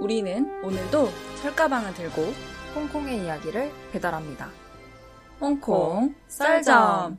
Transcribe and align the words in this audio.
우리는 0.00 0.62
오늘도 0.64 1.08
철가방을 1.42 1.94
들고 1.94 2.22
홍콩의 2.74 3.24
이야기를 3.24 3.70
배달합니다. 3.92 4.50
홍콩 5.40 6.14
썰점. 6.28 7.18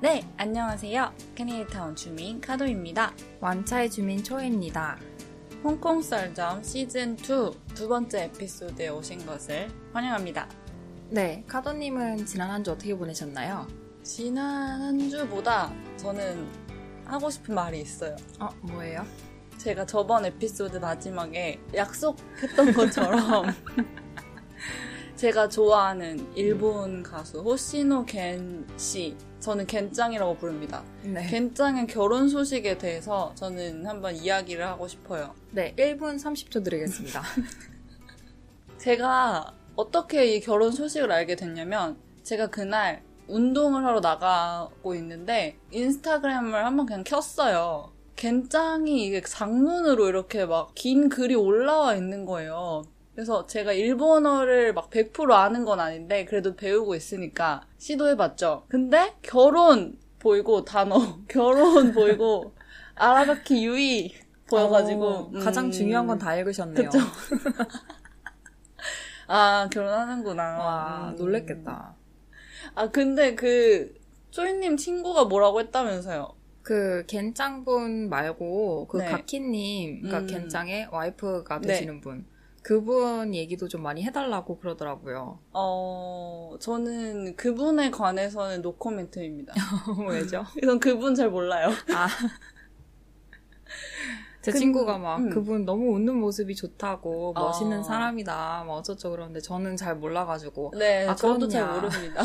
네, 0.00 0.28
안녕하세요. 0.36 1.12
캐네이타운 1.34 1.96
주민 1.96 2.40
카도입니다. 2.40 3.12
완차의 3.40 3.90
주민 3.90 4.22
초혜입니다. 4.22 4.98
홍콩 5.64 6.00
썰점 6.02 6.62
시즌 6.62 7.14
2 7.14 7.16
두 7.74 7.88
번째 7.88 8.24
에피소드에 8.24 8.88
오신 8.88 9.26
것을 9.26 9.68
환영합니다. 9.92 10.48
네, 11.10 11.42
카도님은 11.48 12.26
지난 12.26 12.50
한 12.50 12.62
주 12.64 12.72
어떻게 12.72 12.94
보내셨나요? 12.96 13.66
지난 14.02 14.80
한 14.80 15.10
주보다 15.10 15.72
저는 15.96 16.46
하고 17.04 17.28
싶은 17.30 17.54
말이 17.54 17.80
있어요. 17.80 18.14
어, 18.38 18.48
뭐예요? 18.62 19.04
제가 19.68 19.84
저번 19.84 20.24
에피소드 20.24 20.78
마지막에 20.78 21.60
약속했던 21.74 22.72
것처럼 22.72 23.54
제가 25.14 25.50
좋아하는 25.50 26.26
일본 26.34 27.02
가수 27.02 27.42
호시노 27.42 28.06
겐 28.06 28.66
씨, 28.78 29.14
저는 29.40 29.66
겐짱이라고 29.66 30.38
부릅니다. 30.38 30.82
네. 31.02 31.26
겐짱의 31.26 31.86
결혼 31.86 32.30
소식에 32.30 32.78
대해서 32.78 33.34
저는 33.34 33.86
한번 33.86 34.16
이야기를 34.16 34.66
하고 34.66 34.88
싶어요. 34.88 35.34
네, 35.50 35.74
1분 35.76 36.16
30초 36.16 36.64
드리겠습니다. 36.64 37.22
제가 38.78 39.52
어떻게 39.76 40.34
이 40.34 40.40
결혼 40.40 40.72
소식을 40.72 41.12
알게 41.12 41.36
됐냐면 41.36 41.98
제가 42.22 42.46
그날 42.46 43.02
운동을 43.26 43.84
하러 43.84 44.00
나가고 44.00 44.94
있는데 44.94 45.58
인스타그램을 45.72 46.64
한번 46.64 46.86
그냥 46.86 47.04
켰어요. 47.04 47.97
겐짱이 48.18 49.06
이게 49.06 49.20
장문으로 49.22 50.08
이렇게 50.08 50.44
막 50.44 50.72
긴 50.74 51.08
글이 51.08 51.34
올라와 51.36 51.94
있는 51.94 52.24
거예요. 52.26 52.82
그래서 53.14 53.46
제가 53.46 53.72
일본어를 53.72 54.74
막 54.74 54.90
100% 54.90 55.30
아는 55.32 55.64
건 55.64 55.80
아닌데 55.80 56.24
그래도 56.24 56.54
배우고 56.56 56.94
있으니까 56.94 57.66
시도해봤죠. 57.78 58.64
근데 58.68 59.14
결혼 59.22 59.98
보이고 60.18 60.64
단어 60.64 61.18
결혼 61.28 61.92
보이고 61.92 62.54
아라바키 62.96 63.64
유이 63.64 64.14
보여가지고 64.48 65.06
어, 65.08 65.30
가장 65.40 65.66
음, 65.66 65.70
중요한 65.70 66.06
건 66.06 66.18
다 66.18 66.34
읽으셨네요. 66.36 66.88
그쵸. 66.90 66.98
아 69.26 69.68
결혼하는구나. 69.72 70.42
와, 70.58 71.08
음. 71.10 71.16
놀랬겠다. 71.16 71.94
아 72.74 72.88
근데 72.90 73.34
그 73.34 73.94
쪼이님 74.30 74.76
친구가 74.76 75.24
뭐라고 75.26 75.60
했다면서요? 75.60 76.37
그 76.68 77.02
겐짱분 77.06 78.10
말고 78.10 78.88
그 78.88 78.98
네. 78.98 79.06
가키님, 79.06 80.02
그러니까 80.02 80.18
음. 80.18 80.26
겐짱의 80.26 80.88
와이프가 80.92 81.60
네. 81.60 81.68
되시는 81.68 82.02
분. 82.02 82.26
그분 82.60 83.34
얘기도 83.34 83.68
좀 83.68 83.82
많이 83.82 84.02
해달라고 84.02 84.58
그러더라고요. 84.58 85.38
어 85.54 86.56
저는 86.60 87.36
그분에 87.36 87.90
관해서는 87.90 88.60
노코멘트입니다. 88.60 89.54
왜죠? 90.10 90.44
전 90.62 90.78
그분 90.78 91.14
잘 91.14 91.30
몰라요. 91.30 91.70
아. 91.96 92.06
제 94.42 94.52
근- 94.52 94.60
친구가 94.60 94.98
막 94.98 95.16
음. 95.20 95.30
그분 95.30 95.64
너무 95.64 95.94
웃는 95.94 96.16
모습이 96.16 96.54
좋다고 96.54 97.32
아. 97.34 97.40
멋있는 97.40 97.82
사람이다 97.82 98.64
막 98.66 98.72
어쩌죠 98.74 99.10
그러는데 99.10 99.40
저는 99.40 99.78
잘 99.78 99.96
몰라가지고 99.96 100.74
네, 100.76 101.06
아, 101.06 101.14
저도 101.14 101.48
잘 101.48 101.62
그렇냐. 101.66 101.80
모릅니다. 101.80 102.22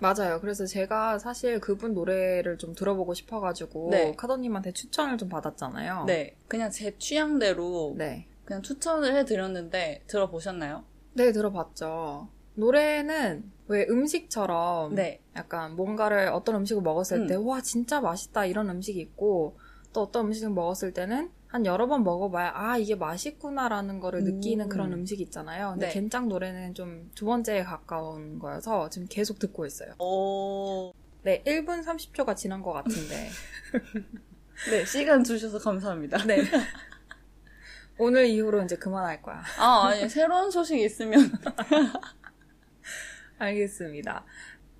맞아요 0.00 0.40
그래서 0.40 0.66
제가 0.66 1.18
사실 1.18 1.60
그분 1.60 1.94
노래를 1.94 2.58
좀 2.58 2.74
들어보고 2.74 3.14
싶어가지고 3.14 3.90
네. 3.90 4.14
카더님한테 4.16 4.72
추천을 4.72 5.18
좀 5.18 5.28
받았잖아요 5.28 6.04
네, 6.06 6.36
그냥 6.46 6.70
제 6.70 6.96
취향대로 6.98 7.94
네. 7.96 8.26
그냥 8.44 8.62
추천을 8.62 9.14
해드렸는데 9.16 10.04
들어보셨나요? 10.06 10.84
네, 11.14 11.32
들어봤죠 11.32 12.28
노래는 12.54 13.52
왜 13.68 13.86
음식처럼 13.88 14.94
네, 14.94 15.20
약간 15.36 15.76
뭔가를 15.76 16.28
어떤 16.28 16.56
음식을 16.56 16.82
먹었을 16.82 17.18
음. 17.18 17.26
때와 17.26 17.60
진짜 17.60 18.00
맛있다 18.00 18.46
이런 18.46 18.68
음식이 18.70 18.98
있고 19.00 19.56
또 19.92 20.02
어떤 20.02 20.26
음식을 20.26 20.50
먹었을 20.50 20.92
때는 20.92 21.30
한 21.48 21.64
여러 21.64 21.86
번 21.86 22.04
먹어봐야 22.04 22.52
아 22.54 22.76
이게 22.76 22.94
맛있구나라는 22.94 24.00
거를 24.00 24.20
음. 24.20 24.24
느끼는 24.24 24.68
그런 24.68 24.92
음식이 24.92 25.22
있잖아요. 25.24 25.70
근데 25.70 25.86
네. 25.88 25.92
겐짱 25.94 26.28
노래는 26.28 26.74
좀 26.74 27.10
두 27.14 27.24
번째에 27.24 27.64
가까운 27.64 28.38
거여서 28.38 28.90
지금 28.90 29.08
계속 29.10 29.38
듣고 29.38 29.64
있어요. 29.66 29.94
오, 29.98 30.92
네, 31.22 31.42
1분 31.44 31.82
30초가 31.84 32.36
지난 32.36 32.62
것 32.62 32.72
같은데 32.72 33.30
네 34.70 34.84
시간 34.84 35.24
주셔서 35.24 35.58
감사합니다. 35.58 36.24
네. 36.26 36.38
오늘 37.98 38.26
이후로 38.26 38.62
이제 38.62 38.76
그만할 38.76 39.22
거야. 39.22 39.42
아 39.58 39.86
아니 39.88 40.08
새로운 40.08 40.50
소식 40.50 40.78
있으면 40.78 41.32
알겠습니다. 43.38 44.24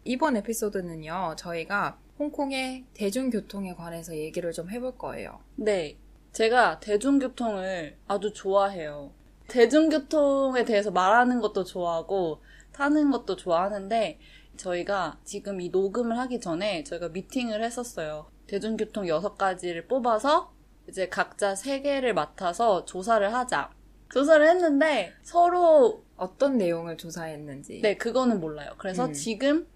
이번 0.05 0.37
에피소드는요, 0.37 1.35
저희가 1.37 1.99
홍콩의 2.19 2.85
대중교통에 2.95 3.75
관해서 3.75 4.15
얘기를 4.17 4.53
좀 4.53 4.71
해볼 4.71 4.99
거예요. 4.99 5.41
네, 5.57 5.97
제가 6.33 6.81
대중교통을 6.81 7.97
아주 8.07 8.33
좋아해요. 8.33 9.13
대중교통에 9.49 10.65
대해서 10.65 10.91
말하는 10.91 11.41
것도 11.41 11.65
좋아하고 11.65 12.43
타는 12.73 13.11
것도 13.11 13.37
좋아하는데 13.37 14.19
저희가 14.57 15.19
지금 15.25 15.61
이 15.61 15.71
녹음을 15.71 16.19
하기 16.19 16.41
전에 16.41 16.85
저희가 16.85 17.09
미팅을 17.09 17.65
했었어요. 17.65 18.31
대중교통 18.47 19.05
6가지를 19.05 19.89
뽑아서 19.89 20.53
이제 20.89 21.09
각자 21.09 21.55
3개를 21.55 22.13
맡아서 22.13 22.85
조사를 22.85 23.33
하자. 23.33 23.71
조사를 24.13 24.47
했는데 24.49 25.13
서로 25.23 26.05
어떤 26.17 26.57
내용을 26.57 26.97
조사했는지. 26.97 27.81
네, 27.83 27.97
그거는 27.97 28.41
몰라요. 28.41 28.73
그래서 28.79 29.07
음. 29.07 29.13
지금 29.13 29.67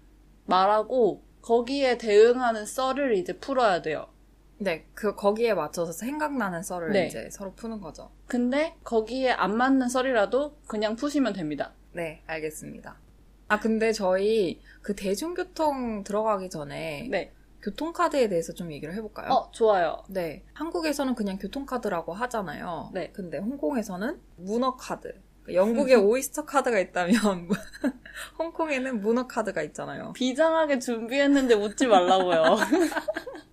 말하고 0.45 1.23
거기에 1.41 1.97
대응하는 1.97 2.65
썰을 2.65 3.15
이제 3.15 3.37
풀어야 3.37 3.81
돼요. 3.81 4.07
네, 4.57 4.85
그 4.93 5.15
거기에 5.15 5.53
맞춰서 5.53 5.91
생각나는 5.91 6.63
썰을 6.63 6.91
네. 6.91 7.07
이제 7.07 7.29
서로 7.31 7.53
푸는 7.53 7.81
거죠. 7.81 8.11
근데 8.27 8.75
거기에 8.83 9.31
안 9.31 9.57
맞는 9.57 9.89
썰이라도 9.89 10.57
그냥 10.67 10.95
푸시면 10.95 11.33
됩니다. 11.33 11.73
네, 11.91 12.21
알겠습니다. 12.27 12.97
아, 13.47 13.59
근데 13.59 13.91
저희 13.91 14.61
그 14.81 14.95
대중교통 14.95 16.03
들어가기 16.03 16.49
전에 16.49 17.07
네. 17.11 17.31
교통카드에 17.61 18.27
대해서 18.27 18.53
좀 18.53 18.71
얘기를 18.71 18.93
해볼까요? 18.95 19.31
어, 19.31 19.51
좋아요. 19.51 20.03
네. 20.09 20.43
한국에서는 20.53 21.15
그냥 21.15 21.37
교통카드라고 21.37 22.13
하잖아요. 22.13 22.89
네. 22.93 23.11
근데 23.13 23.37
홍콩에서는 23.37 24.19
문어카드. 24.37 25.13
영국에 25.51 25.95
오이스터 25.95 26.45
카드가 26.45 26.79
있다면 26.79 27.49
홍콩에는 28.39 29.01
문어 29.01 29.27
카드가 29.27 29.61
있잖아요. 29.63 30.13
비장하게 30.13 30.79
준비했는데 30.79 31.53
웃지 31.55 31.87
말라고요. 31.87 32.57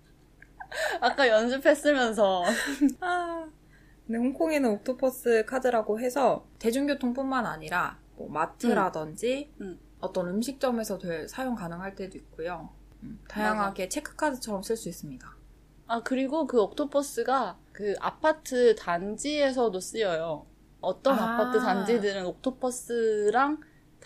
아까 1.01 1.27
연습했으면서. 1.27 2.43
아, 3.01 3.47
근데 4.05 4.17
홍콩에는 4.17 4.69
옥토퍼스 4.71 5.45
카드라고 5.45 5.99
해서 5.99 6.45
대중교통뿐만 6.59 7.45
아니라 7.45 7.99
뭐 8.15 8.29
마트라든지 8.29 9.53
음. 9.61 9.79
어떤 9.99 10.27
음식점에서 10.29 10.97
될- 10.97 11.27
사용 11.29 11.55
가능할 11.55 11.95
때도 11.95 12.17
있고요. 12.17 12.69
음, 13.03 13.19
다양하게 13.27 13.89
체크카드처럼 13.89 14.63
쓸 14.63 14.75
수 14.75 14.89
있습니다. 14.89 15.27
아, 15.87 16.01
그리고 16.03 16.47
그 16.47 16.61
옥토퍼스가 16.61 17.57
그 17.71 17.95
아파트 17.99 18.75
단지에서도 18.75 19.79
쓰여요. 19.79 20.45
어떤 20.79 21.17
아. 21.19 21.33
아. 21.33 21.37
파트 21.37 21.59
단지들은 21.59 22.25
옥토퍼스랑 22.25 23.61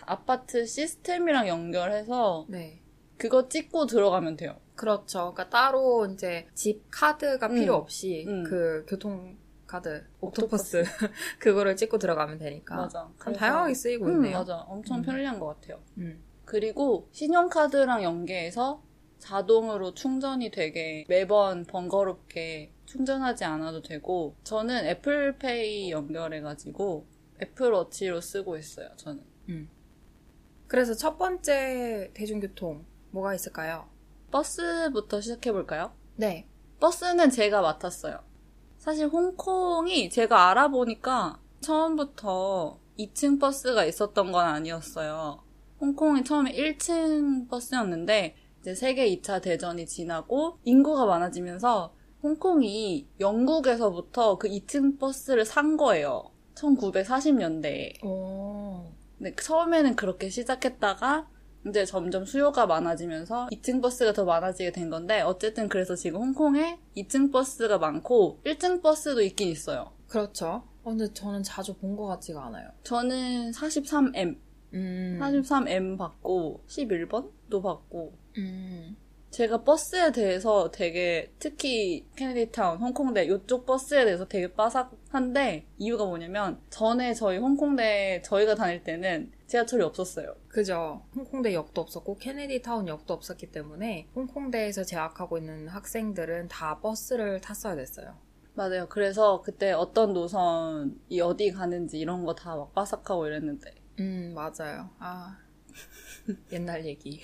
아파트 0.05 0.65
시스템이랑 0.65 1.47
연결해서 1.47 2.45
네. 2.49 2.81
그거 3.17 3.47
찍고 3.47 3.85
들어가면 3.85 4.35
돼요. 4.35 4.57
그렇죠. 4.75 5.19
그러니까 5.33 5.49
따로 5.49 6.05
이제 6.07 6.47
집 6.53 6.83
카드가 6.91 7.47
음. 7.47 7.55
필요 7.55 7.75
없이 7.75 8.25
음. 8.27 8.43
그 8.43 8.85
교통 8.87 9.37
카드, 9.67 10.05
옥토퍼스 10.21 10.83
그거를 11.39 11.75
찍고 11.75 11.97
들어가면 11.97 12.37
되니까 12.37 12.75
맞아. 12.75 12.99
참 12.99 13.13
그래서- 13.17 13.39
다양하게 13.39 13.73
쓰이고 13.73 14.05
음, 14.05 14.11
있네요. 14.17 14.39
맞아. 14.39 14.57
엄청 14.67 14.97
음. 14.97 15.01
편리한 15.01 15.39
것 15.39 15.47
같아요. 15.47 15.81
음. 15.97 16.21
그리고 16.45 17.09
신용카드랑 17.11 18.03
연계해서 18.03 18.83
자동으로 19.17 19.93
충전이 19.95 20.51
되게 20.51 21.03
매번 21.07 21.65
번거롭게 21.65 22.71
충전하지 22.85 23.43
않아도 23.45 23.81
되고 23.81 24.35
저는 24.43 24.85
애플페이 24.85 25.89
연결해가지고 25.89 27.07
애플워치로 27.41 28.21
쓰고 28.21 28.57
있어요. 28.57 28.89
저는. 28.97 29.23
그래서 30.67 30.93
첫 30.93 31.17
번째 31.17 32.11
대중교통 32.13 32.85
뭐가 33.11 33.33
있을까요? 33.33 33.87
버스부터 34.35 35.21
시작해볼까요? 35.21 35.93
네. 36.17 36.45
버스는 36.81 37.29
제가 37.29 37.61
맡았어요. 37.61 38.19
사실 38.77 39.07
홍콩이 39.07 40.09
제가 40.09 40.49
알아보니까 40.49 41.39
처음부터 41.61 42.77
2층 42.99 43.39
버스가 43.39 43.85
있었던 43.85 44.33
건 44.33 44.45
아니었어요. 44.45 45.41
홍콩이 45.79 46.25
처음에 46.25 46.51
1층 46.51 47.49
버스였는데 47.49 48.35
이제 48.59 48.75
세계 48.75 49.07
2차 49.15 49.41
대전이 49.41 49.85
지나고 49.85 50.59
인구가 50.65 51.05
많아지면서 51.05 51.95
홍콩이 52.21 53.07
영국에서부터 53.21 54.37
그 54.37 54.49
2층 54.49 54.99
버스를 54.99 55.45
산 55.45 55.77
거예요. 55.77 56.31
1940년대에. 56.55 58.03
오. 58.03 58.91
근데 59.17 59.33
처음에는 59.33 59.95
그렇게 59.95 60.27
시작했다가 60.27 61.29
이제 61.67 61.83
점점 61.85 62.25
수요가 62.25 62.65
많아지면서 62.67 63.47
2층 63.51 63.81
버스가 63.81 64.13
더 64.13 64.23
많아지게 64.25 64.71
된 64.71 64.89
건데 64.89 65.21
어쨌든 65.21 65.67
그래서 65.67 65.95
지금 65.95 66.21
홍콩에 66.21 66.79
2층 66.95 67.31
버스가 67.31 67.77
많고 67.79 68.39
1층 68.45 68.81
버스도 68.81 69.21
있긴 69.21 69.49
있어요. 69.49 69.91
그렇죠. 70.07 70.63
어, 70.83 70.89
근데 70.89 71.11
저는 71.13 71.41
자주 71.43 71.73
본 71.75 71.95
것 71.95 72.05
같지가 72.07 72.45
않아요. 72.45 72.69
저는 72.83 73.51
43M, 73.51 74.37
음. 74.75 75.17
43M 75.19 75.97
받고 75.97 76.63
11번도 76.67 77.63
받고 77.63 78.13
음. 78.37 78.95
제가 79.31 79.63
버스에 79.63 80.11
대해서 80.13 80.71
되게 80.71 81.33
특히 81.39 82.05
케네디타운, 82.15 82.77
홍콩대 82.77 83.25
이쪽 83.25 83.65
버스에 83.65 84.05
대해서 84.05 84.25
되게 84.27 84.53
빠삭한데 84.53 85.65
이유가 85.77 86.05
뭐냐면 86.05 86.61
전에 86.69 87.13
저희 87.13 87.37
홍콩대 87.37 88.21
저희가 88.23 88.55
다닐 88.55 88.83
때는 88.83 89.31
지하철이 89.47 89.83
없었어요. 89.83 90.35
그죠. 90.47 91.03
홍콩대 91.15 91.53
역도 91.53 91.81
없었고 91.81 92.17
케네디 92.17 92.61
타운 92.61 92.87
역도 92.87 93.13
없었기 93.13 93.51
때문에 93.51 94.07
홍콩대에서 94.15 94.83
재학하고 94.83 95.37
있는 95.37 95.67
학생들은 95.67 96.47
다 96.47 96.79
버스를 96.79 97.41
탔어야 97.41 97.75
됐어요. 97.75 98.17
맞아요. 98.55 98.87
그래서 98.89 99.41
그때 99.41 99.71
어떤 99.73 100.13
노선이 100.13 101.21
어디 101.21 101.51
가는지 101.51 101.99
이런 101.99 102.23
거 102.25 102.33
다 102.33 102.55
막 102.55 102.73
빠삭하고 102.73 103.27
이랬는데 103.27 103.71
음, 103.99 104.33
맞아요. 104.33 104.89
아. 104.99 105.37
옛날 106.51 106.85
얘기. 106.85 107.21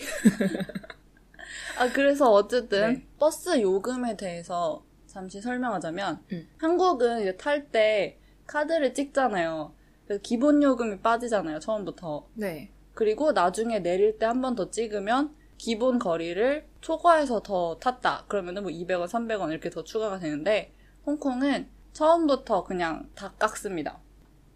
아 1.80 1.90
그래서 1.92 2.32
어쨌든 2.32 2.94
네. 2.94 3.08
버스 3.18 3.60
요금에 3.62 4.16
대해서 4.16 4.86
잠시 5.08 5.42
설명하자면 5.42 6.24
음. 6.32 6.48
한국은 6.58 7.22
이제 7.22 7.36
탈 7.38 7.70
때 7.72 8.20
카드를 8.46 8.94
찍잖아요. 8.94 9.74
그래서 10.12 10.22
기본 10.24 10.62
요금이 10.62 11.00
빠지잖아요. 11.00 11.60
처음부터. 11.60 12.28
네. 12.34 12.70
그리고 12.94 13.32
나중에 13.32 13.80
내릴 13.80 14.20
때 14.20 14.26
한 14.26 14.42
번 14.42 14.56
더 14.56 14.70
찍으면 14.70 15.34
기본 15.58 16.00
거리를 16.00 16.68
초과해서 16.82 17.42
더 17.42 17.78
탔다. 17.80 18.26
그러면은 18.28 18.64
뭐 18.64 18.72
200원, 18.72 19.06
300원 19.08 19.52
이렇게 19.52 19.70
더 19.70 19.86
추가가 19.86 20.20
되는데 20.20 20.74
홍콩은 21.06 21.70
처음부터 21.94 22.66
그냥 22.66 23.10
다 23.16 23.34
깎습니다. 23.40 24.02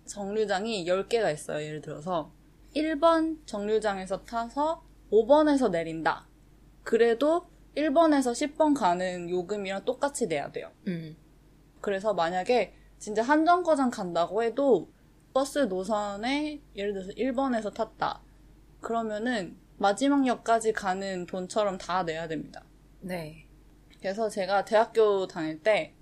정류장이 0.06 0.86
10개가 0.86 1.34
있어요. 1.34 1.64
예를 1.66 1.80
들어서 1.80 2.34
1번 2.76 3.38
정류장에서 3.46 4.24
타서 4.26 4.84
5번에서 5.10 5.72
내린다. 5.72 6.28
그래도 6.84 7.48
1번에서 7.78 8.34
10번 8.34 8.78
가는 8.78 9.30
요금이랑 9.30 9.86
똑같이 9.86 10.28
내야 10.28 10.52
돼요. 10.52 10.70
음. 10.88 11.16
그래서 11.80 12.14
만약에 12.14 12.74
진짜 13.00 13.22
한정거장 13.22 13.90
간다고 13.90 14.44
해도 14.44 14.90
버스 15.36 15.60
노선에 15.60 16.62
예를 16.78 16.94
들어서 16.94 17.12
1번에서 17.12 17.74
탔다. 17.74 18.22
그러면은 18.80 19.58
마지막 19.78 20.26
역까지 20.26 20.72
가는 20.72 21.26
돈처럼 21.26 21.78
다 21.78 22.04
내야 22.04 22.30
됩니다. 22.30 22.64
네. 23.02 23.46
그래서 24.00 24.30
제가 24.30 24.64
대학교 24.64 25.28
다닐 25.28 25.62
때 25.62 25.94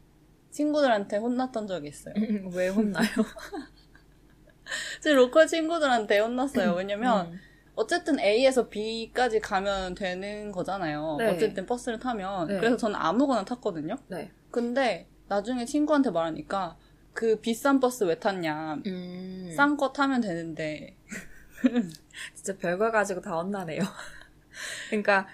친구들한테 0.52 1.18
혼났던 1.18 1.66
적이 1.66 1.88
있어요. 1.88 2.14
왜 2.54 2.68
혼나요? 2.68 3.08
제 5.02 5.12
local 5.12 5.48
친구들한테 5.48 6.20
혼났어요. 6.20 6.76
왜냐면 6.76 7.32
음. 7.32 7.40
어쨌든 7.74 8.20
A에서 8.20 8.70
B까지 8.70 9.40
가면 9.40 9.96
되는 9.96 10.52
거잖아요. 10.52 11.16
네. 11.18 11.30
어쨌든 11.30 11.66
버스를 11.66 11.98
타면. 11.98 12.50
네. 12.50 12.58
그래서 12.60 12.78
저는 12.78 12.96
아무거나 12.96 13.44
탔거든요. 13.46 13.96
네. 14.10 14.32
근데 14.52 15.08
나중에 15.28 15.66
친구한테 15.66 16.12
말하니까 16.12 16.78
그 17.13 17.39
비싼 17.39 17.80
버스 17.80 18.04
왜 18.06 18.19
탔냐. 18.19 18.81
음. 18.86 19.51
싼 19.56 19.77
거 19.77 19.92
타면 19.94 20.21
되는데. 20.21 20.95
진짜 22.36 22.57
별걸 22.57 22.92
가지고 22.92 23.21
다 23.21 23.36
혼나네요. 23.36 23.81
그러니까 24.89 25.27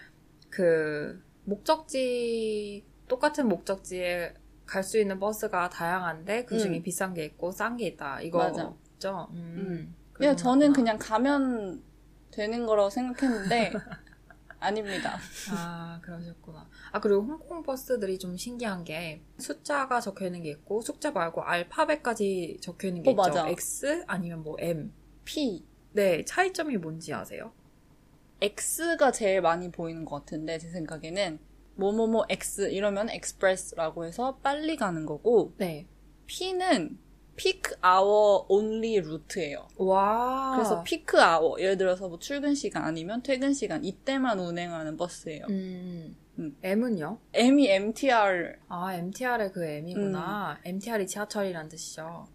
그 0.50 1.22
목적지 1.46 2.84
똑같은 3.08 3.48
목적지에 3.48 4.34
갈 4.66 4.84
수 4.84 5.00
있는 5.00 5.20
버스가 5.20 5.70
다양한데 5.70 6.46
그 6.46 6.60
중에 6.60 6.78
음. 6.78 6.84
비싼 6.84 7.14
게 7.16 7.26
있고 7.26 7.52
싼 7.52 7.76
게 7.76 7.88
있다. 7.88 8.06
맞아. 8.16 8.22
이거죠. 8.22 9.30
음. 9.34 9.96
그냥 10.14 10.36
그런 10.36 10.38
저는. 10.38 10.74
그냥 10.74 10.98
가면 11.00 11.82
되는 12.30 12.66
거라고 12.68 12.90
생각했는데 12.92 13.74
아닙니다. 14.60 15.18
아 15.52 16.00
그러셨구나. 16.04 16.68
아 16.92 17.00
그리고 17.00 17.22
홍콩 17.22 17.64
버스들이 17.64 18.18
좀 18.18 18.36
신기한 18.38 18.84
게 18.84 19.22
숫자가 19.38 20.02
적혀 20.02 20.26
있는 20.26 20.44
게 20.44 20.50
있고 20.52 20.82
숫자 20.82 21.12
말고 21.12 21.42
알파벳까지 21.42 22.58
적혀 22.62 22.88
있는 22.88 23.04
게 23.04 23.10
어, 23.10 23.14
있죠. 23.14 23.22
맞아. 23.22 23.48
X 23.50 24.04
아니면 24.08 24.44
뭐 24.44 24.56
M. 24.60 24.92
P, 25.26 25.66
네 25.94 26.26
차이점이 26.26 26.78
뭔지 26.78 27.14
아세요? 27.14 27.52
X가 28.42 29.12
제일 29.12 29.42
많이 29.42 29.72
보이는 29.72 30.06
것 30.06 30.20
같은데 30.20 30.58
제 30.58 30.70
생각에는 30.70 31.40
뭐뭐뭐 31.76 32.26
X 32.30 32.72
이러면 32.72 33.10
express라고 33.10 34.06
해서 34.06 34.38
빨리 34.42 34.76
가는 34.76 35.06
거고 35.06 35.54
네. 35.58 35.88
P는 36.26 36.98
peak 37.36 37.62
hour 37.84 38.46
only 38.50 39.00
루트예요. 39.00 39.68
와. 39.78 40.54
그래서 40.56 40.84
peak 40.84 41.06
hour 41.18 41.62
예를 41.62 41.78
들어서 41.78 42.10
뭐 42.10 42.20
출근 42.20 42.54
시간 42.54 42.84
아니면 42.84 43.24
퇴근 43.24 43.54
시간 43.54 43.86
이때만 43.86 44.40
운행하는 44.40 44.98
버스예요. 44.98 45.46
음. 45.50 46.18
음. 46.40 46.56
M은요? 46.64 47.20
M이 47.34 47.68
MTR 47.70 48.54
아, 48.70 48.94
MTR의 48.94 49.52
그 49.52 49.64
M이구나. 49.64 50.58
음. 50.66 50.70
MTR이 50.70 51.06
지하철이란 51.08 51.68
뜻이죠. 51.70 52.28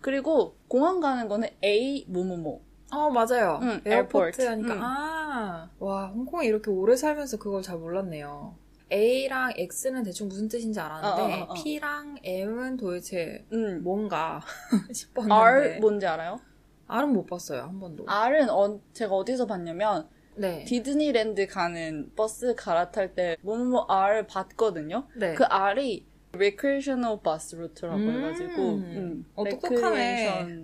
그리고 0.00 0.56
공항 0.68 1.00
가는 1.00 1.28
거는 1.28 1.48
A 1.64 2.04
뭐뭐뭐 2.08 2.60
어, 2.92 3.08
맞아요. 3.08 3.58
응, 3.62 3.80
airport 3.86 3.88
airport. 3.88 4.46
하니까. 4.46 4.74
응. 4.74 4.80
아, 4.82 5.70
와, 5.78 6.08
홍콩에 6.08 6.46
이렇게 6.46 6.70
오래 6.70 6.94
살면서 6.94 7.38
그걸 7.38 7.62
잘 7.62 7.78
몰랐네요. 7.78 8.54
A랑 8.92 9.54
X는 9.56 10.02
대충 10.02 10.28
무슨 10.28 10.46
뜻인지 10.48 10.78
알았는데, 10.78 11.22
어, 11.22 11.36
어, 11.36 11.40
어, 11.44 11.52
어. 11.52 11.54
P랑 11.54 12.16
M은 12.22 12.76
도대체 12.76 13.46
음. 13.50 13.82
뭔가 13.82 14.42
싶었는데. 14.92 15.34
R 15.34 15.78
뭔지 15.80 16.06
알아요? 16.06 16.38
R은 16.86 17.14
못 17.14 17.24
봤어요, 17.24 17.62
한 17.62 17.80
번도. 17.80 18.04
R은 18.06 18.50
어- 18.50 18.78
제가 18.92 19.14
어디서 19.14 19.46
봤냐면 19.46 20.06
네. 20.36 20.64
디즈니랜드 20.64 21.46
가는 21.46 22.10
버스 22.16 22.54
갈아탈 22.54 23.14
때 23.14 23.36
뭐뭐 23.42 23.86
R 23.88 24.26
봤거든요. 24.26 25.06
네. 25.16 25.34
그 25.34 25.44
R이 25.44 26.06
recreational 26.32 27.18
bus 27.22 27.54
루트라고 27.56 27.96
음. 27.96 28.10
해가지고 28.10 28.68
음, 28.76 29.26
어, 29.34 29.44
똑똑하네. 29.48 30.56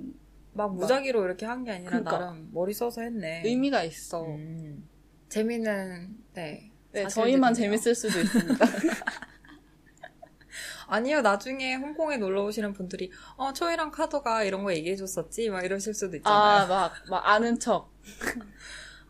막 0.55 0.75
무작위로 0.75 1.25
이렇게 1.25 1.45
한 1.47 1.65
게 1.65 1.71
아니라 1.73 1.91
그러니까. 1.91 2.11
나름 2.19 2.49
머리 2.53 2.73
써서 2.73 3.03
했네. 3.03 3.43
의미가 3.45 3.83
있어. 3.85 4.25
음. 4.25 4.89
재미는, 5.29 6.17
네. 6.33 6.71
네. 6.93 7.07
저희만 7.07 7.53
재밌을 7.53 7.95
수도 7.95 8.19
있습니다. 8.19 8.65
아니요, 10.87 11.21
나중에 11.21 11.75
홍콩에 11.75 12.17
놀러 12.17 12.45
오시는 12.45 12.73
분들이, 12.73 13.11
어, 13.37 13.53
초이랑 13.53 13.91
카도가 13.91 14.45
이런 14.45 14.65
거 14.65 14.73
얘기해 14.73 14.97
줬었지? 14.97 15.51
막 15.51 15.63
이러실 15.63 15.93
수도 15.93 16.15
아, 16.15 16.17
있잖아요. 16.17 16.69
막, 16.69 16.93
막 17.11 17.29
아는 17.29 17.59
척. 17.59 17.93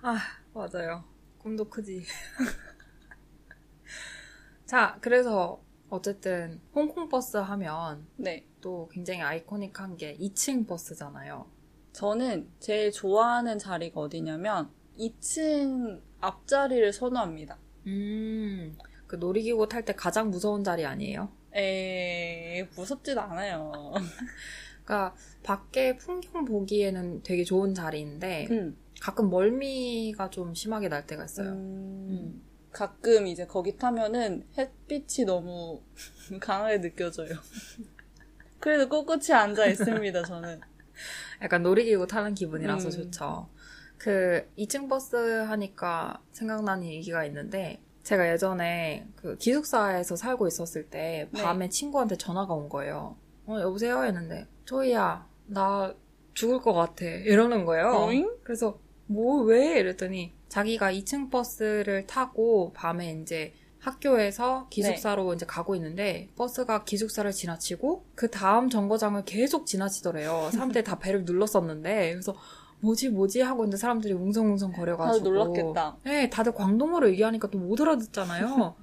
아, 0.03 0.19
맞아요. 0.59 1.05
꿈도 1.39 1.71
크지. 1.71 2.03
자, 4.67 4.99
그래서, 5.01 5.63
어쨌든, 5.89 6.61
홍콩 6.75 7.09
버스 7.09 7.37
하면 7.37 8.07
네. 8.17 8.45
또 8.61 8.89
굉장히 8.91 9.23
아이코닉한 9.23 9.97
게 9.97 10.17
2층 10.19 10.67
버스잖아요. 10.67 11.49
저는 11.93 12.51
제일 12.59 12.91
좋아하는 12.91 13.59
자리가 13.59 14.01
어디냐면 14.01 14.71
2층 14.99 16.03
앞자리를 16.21 16.93
선호합니다. 16.93 17.57
음, 17.87 18.77
그 19.07 19.17
놀이기구 19.17 19.69
탈 19.69 19.85
때 19.85 19.95
가장 19.95 20.31
무서운 20.31 20.65
자리 20.65 20.85
아니에요? 20.85 21.31
에 21.55 22.65
무섭지도 22.77 23.21
않아요. 23.21 23.95
그러니까, 24.85 25.15
밖에 25.45 25.97
풍경 25.97 26.45
보기에는 26.45 27.23
되게 27.23 27.45
좋은 27.45 27.75
자리인데, 27.75 28.49
음. 28.51 28.77
가끔 29.01 29.31
멀미가 29.31 30.31
좀 30.31 30.55
심하게 30.55 30.89
날 30.89 31.07
때가 31.07 31.25
있어요. 31.25 31.51
음, 31.51 32.43
가끔 32.73 33.27
이제 33.27 33.47
거기 33.47 33.77
타면은 33.77 34.47
햇빛이 34.57 35.27
너무 35.27 35.83
강하게 36.41 36.81
느껴져요. 36.81 37.31
그래도 38.61 38.89
꿋꿋이 38.89 39.33
앉아 39.33 39.67
있습니다, 39.67 40.25
저는. 40.25 40.61
약간 41.43 41.63
놀이기구 41.63 42.07
타는 42.07 42.35
기분이라서 42.35 42.89
음. 42.89 42.91
좋죠. 42.91 43.49
그 43.97 44.49
2층 44.59 44.89
버스 44.89 45.17
하니까 45.17 46.21
생각나는 46.33 46.85
얘기가 46.85 47.25
있는데 47.27 47.81
제가 48.05 48.31
예전에 48.33 49.07
그 49.17 49.37
기숙사에서 49.37 50.17
살고 50.17 50.47
있었을 50.47 50.89
때 50.89 51.29
네. 51.31 51.43
밤에 51.43 51.69
친구한테 51.69 52.17
전화가 52.17 52.55
온 52.55 52.69
거예요. 52.69 53.17
어 53.47 53.61
여보세요 53.61 54.05
했는데 54.05 54.47
조이야 54.65 55.27
나 55.47 55.95
죽을 56.35 56.61
것 56.61 56.73
같아 56.73 57.05
이러는 57.05 57.65
거예요. 57.65 57.89
어잉? 57.89 58.31
그래서 58.45 58.79
뭐 59.09 59.43
왜 59.43 59.79
이랬더니 59.81 60.33
자기가 60.49 60.93
2층 60.93 61.31
버스를 61.31 62.07
타고 62.07 62.73
밤에 62.75 63.13
이제 63.23 63.53
학교에서 63.81 64.67
기숙사로 64.71 65.35
이제 65.35 65.47
가고 65.47 65.75
있는데 65.77 66.29
버스가 66.37 66.85
기숙사를 66.85 67.31
지나치고 67.31 68.05
그 68.15 68.31
다음 68.31 68.69
정거장을 68.69 69.25
계속 69.25 69.67
지나치더래요. 69.67 70.51
사람들이 70.53 70.85
다 70.85 70.99
배를 70.99 71.25
눌렀었는데 71.25 72.11
그래서 72.13 72.35
뭐지 72.81 73.09
뭐지 73.11 73.41
하고 73.41 73.65
있는데 73.65 73.77
사람들이 73.77 74.15
웅성웅성 74.15 74.73
거려가지고 74.73 75.25
다들 75.25 75.33
놀랐겠다. 75.33 75.97
네, 76.05 76.29
다들 76.31 76.53
광동어로 76.53 77.11
얘기하니까 77.11 77.49
또 77.51 77.59
못 77.59 77.81
알아듣잖아요. 77.81 78.75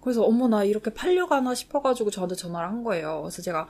그래서 0.00 0.22
어머 0.24 0.48
나 0.48 0.64
이렇게 0.64 0.92
팔려가나 0.94 1.54
싶어가지고 1.54 2.10
저한테 2.10 2.34
전화를 2.34 2.68
한 2.68 2.84
거예요. 2.84 3.20
그래서 3.22 3.42
제가 3.42 3.68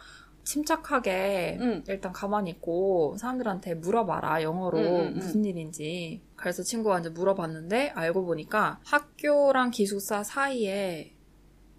침착하게 0.49 1.59
응. 1.61 1.85
일단 1.89 2.11
가만히 2.11 2.51
있고 2.53 3.17
사람들한테 3.19 3.75
물어봐라 3.75 4.43
영어로 4.43 4.79
응. 4.79 5.15
무슨 5.15 5.45
일인지 5.45 6.23
그래서 6.37 6.63
친구가 6.63 7.01
이제 7.01 7.11
물어봤는데 7.11 7.91
알고 7.91 8.25
보니까 8.25 8.81
학교랑 8.85 9.71
기숙사 9.71 10.25
사이에 10.25 11.15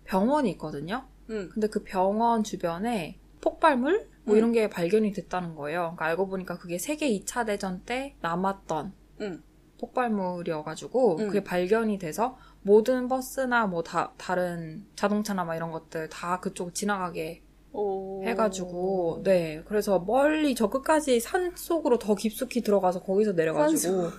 병원이 0.03 0.51
있거든요. 0.51 1.07
응. 1.31 1.49
근데 1.51 1.67
그 1.67 1.83
병원 1.83 2.43
주변에 2.43 3.17
폭발물 3.41 4.07
뭐 4.25 4.35
응. 4.35 4.37
이런 4.37 4.51
게 4.51 4.69
발견이 4.69 5.13
됐다는 5.13 5.55
거예요. 5.55 5.79
그러니까 5.81 6.05
알고 6.05 6.27
보니까 6.27 6.59
그게 6.59 6.77
세계 6.77 7.09
2차 7.09 7.47
대전 7.47 7.81
때 7.85 8.15
남았던 8.21 8.93
응. 9.21 9.41
폭발물이어가지고 9.79 11.17
응. 11.21 11.27
그게 11.27 11.43
발견이 11.43 11.97
돼서 11.97 12.37
모든 12.61 13.07
버스나 13.07 13.65
뭐 13.65 13.81
다 13.81 14.13
다른 14.17 14.85
자동차나 14.95 15.43
막 15.43 15.55
이런 15.55 15.71
것들 15.71 16.09
다 16.09 16.39
그쪽 16.39 16.75
지나가게 16.75 17.41
오. 17.71 18.23
해가지고 18.23 19.21
네 19.23 19.61
그래서 19.65 19.99
멀리 19.99 20.55
저 20.55 20.69
끝까지 20.69 21.19
산 21.19 21.55
속으로 21.55 21.99
더 21.99 22.15
깊숙이 22.15 22.61
들어가서 22.61 23.03
거기서 23.03 23.33
내려가지고 23.33 24.09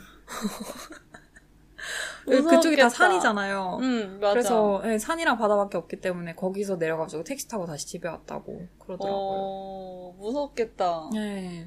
그쪽이 2.24 2.42
무서웠겠다. 2.42 2.82
다 2.82 2.88
산이잖아요. 2.90 3.78
응, 3.80 4.18
맞아. 4.20 4.32
그래서 4.32 4.80
네, 4.84 4.98
산이랑 4.98 5.38
바다밖에 5.38 5.78
없기 5.78 6.00
때문에 6.00 6.34
거기서 6.34 6.76
내려가지고 6.76 7.24
택시 7.24 7.48
타고 7.48 7.66
다시 7.66 7.86
집에 7.86 8.08
왔다고 8.08 8.66
그러더라고요. 8.78 9.18
어, 9.18 10.14
무섭겠다. 10.18 11.10
네, 11.12 11.66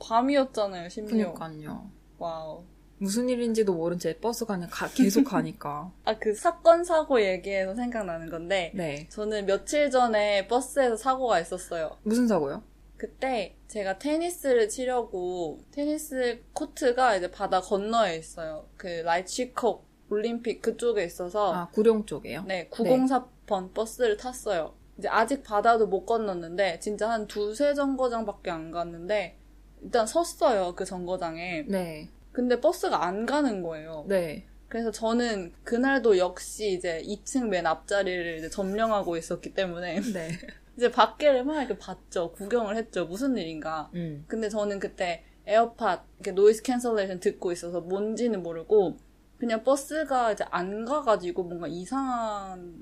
밤이었잖아요, 0.00 0.88
심지어. 0.88 1.32
그니까요. 1.34 1.90
wow. 2.18 2.62
무슨 3.00 3.30
일인지도 3.30 3.72
모른 3.72 3.98
채 3.98 4.18
버스가 4.18 4.54
그냥 4.54 4.68
가- 4.70 4.86
계속 4.88 5.24
가니까. 5.24 5.90
아, 6.04 6.18
그 6.18 6.34
사건, 6.34 6.84
사고 6.84 7.20
얘기해서 7.22 7.74
생각나는 7.74 8.28
건데, 8.28 8.72
네. 8.74 9.08
저는 9.08 9.46
며칠 9.46 9.90
전에 9.90 10.46
버스에서 10.48 10.96
사고가 10.96 11.40
있었어요. 11.40 11.96
무슨 12.02 12.28
사고요? 12.28 12.62
그때 12.98 13.56
제가 13.68 13.98
테니스를 13.98 14.68
치려고, 14.68 15.60
테니스 15.70 16.42
코트가 16.52 17.16
이제 17.16 17.30
바다 17.30 17.62
건너에 17.62 18.16
있어요. 18.16 18.66
그, 18.76 18.86
라이치콕 18.86 19.86
올림픽 20.10 20.60
그쪽에 20.60 21.02
있어서, 21.04 21.54
아, 21.54 21.68
구룡 21.70 22.04
쪽에요? 22.04 22.44
네, 22.46 22.68
904번 22.68 23.72
버스를 23.72 24.18
탔어요. 24.18 24.74
이제 24.98 25.08
아직 25.08 25.42
바다도 25.42 25.86
못 25.86 26.04
건넜는데, 26.04 26.80
진짜 26.80 27.08
한 27.08 27.26
두세 27.26 27.72
정거장밖에 27.72 28.50
안 28.50 28.70
갔는데, 28.70 29.38
일단 29.82 30.06
섰어요, 30.06 30.74
그 30.74 30.84
정거장에. 30.84 31.62
네. 31.66 32.10
근데 32.32 32.60
버스가 32.60 33.04
안 33.04 33.26
가는 33.26 33.62
거예요. 33.62 34.04
네. 34.08 34.46
그래서 34.68 34.90
저는 34.92 35.52
그날도 35.64 36.18
역시 36.18 36.72
이제 36.74 37.02
2층 37.04 37.48
맨 37.48 37.66
앞자리를 37.66 38.38
이제 38.38 38.48
점령하고 38.48 39.16
있었기 39.16 39.54
때문에 39.54 40.00
네. 40.14 40.30
이제 40.76 40.90
밖에를 40.90 41.44
막 41.44 41.58
이렇게 41.58 41.76
봤죠. 41.78 42.32
구경을 42.32 42.76
했죠. 42.76 43.06
무슨 43.06 43.36
일인가. 43.36 43.90
음. 43.94 44.24
근데 44.28 44.48
저는 44.48 44.78
그때 44.78 45.24
에어팟, 45.46 46.04
이렇게 46.16 46.32
noise 46.32 46.62
cancellation 46.62 47.18
듣고 47.20 47.50
있어서 47.52 47.80
뭔지는 47.80 48.42
모르고 48.42 48.96
그냥 49.38 49.64
버스가 49.64 50.32
이제 50.32 50.44
안 50.50 50.84
가가지고 50.84 51.42
뭔가 51.44 51.66
이상한 51.66 52.74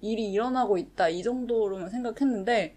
일이 0.00 0.30
일어나고 0.32 0.78
있다. 0.78 1.08
이 1.08 1.22
정도로만 1.22 1.90
생각했는데 1.90 2.76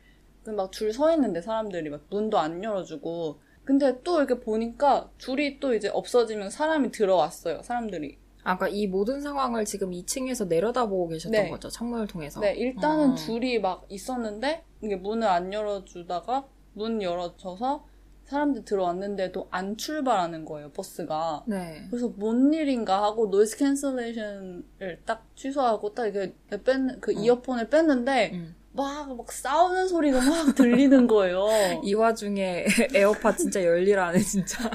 막 0.55 0.71
줄 0.71 0.91
서 0.93 1.11
있는데 1.13 1.41
사람들이 1.41 1.89
막 1.89 2.01
문도 2.09 2.37
안 2.39 2.63
열어주고 2.63 3.39
근데 3.65 3.99
또 4.03 4.19
이렇게 4.19 4.39
보니까 4.39 5.09
줄이 5.17 5.59
또 5.59 5.73
이제 5.73 5.89
없어지면 5.89 6.51
사람이 6.51 6.91
들어왔어요. 6.91 7.63
사람들이. 7.63 8.17
아까 8.43 8.67
이 8.67 8.85
모든 8.85 9.21
상황을 9.21 9.65
지금 9.65 9.89
2층에서 9.89 10.47
내려다보고 10.47 11.07
계셨던 11.09 11.31
네. 11.31 11.49
거죠? 11.49 11.67
창문을 11.67 12.05
통해서? 12.05 12.39
네, 12.39 12.53
일단은 12.53 13.11
어. 13.11 13.15
줄이 13.15 13.59
막 13.59 13.85
있었는데 13.89 14.63
이게 14.83 14.95
문을 14.95 15.27
안 15.27 15.51
열어주다가 15.51 16.45
문 16.73 17.01
열어줘서 17.01 17.87
사람들 18.25 18.65
들어왔는데도 18.65 19.47
안 19.51 19.77
출발하는 19.77 20.45
거예요 20.45 20.71
버스가. 20.71 21.45
네. 21.47 21.87
그래서 21.89 22.09
뭔 22.09 22.53
일인가 22.53 23.03
하고 23.03 23.27
noise 23.27 23.57
cancellation을 23.57 25.01
딱 25.05 25.25
취소하고 25.35 25.93
딱 25.93 26.07
이렇게 26.07 26.33
뺀, 26.63 26.99
그 26.99 27.15
어. 27.15 27.19
이어폰을 27.19 27.69
뺐는데 27.69 28.31
음. 28.33 28.55
막, 28.75 29.15
막 29.15 29.31
싸우는 29.31 29.87
소리가 29.87 30.19
막 30.21 30.55
들리는 30.55 31.07
거예요. 31.07 31.47
이 31.83 31.93
와중에 31.93 32.65
에어팟 32.93 33.35
진짜 33.37 33.63
열일하네, 33.63 34.19
진짜. 34.19 34.69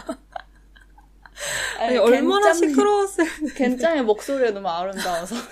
아니, 1.78 1.88
아니, 1.88 1.98
얼마나 1.98 2.52
겐짱이- 2.52 2.54
시끄러웠어요. 2.70 3.28
겐짱의 3.56 4.02
목소리가 4.04 4.50
너무 4.52 4.68
아름다워서. 4.68 5.34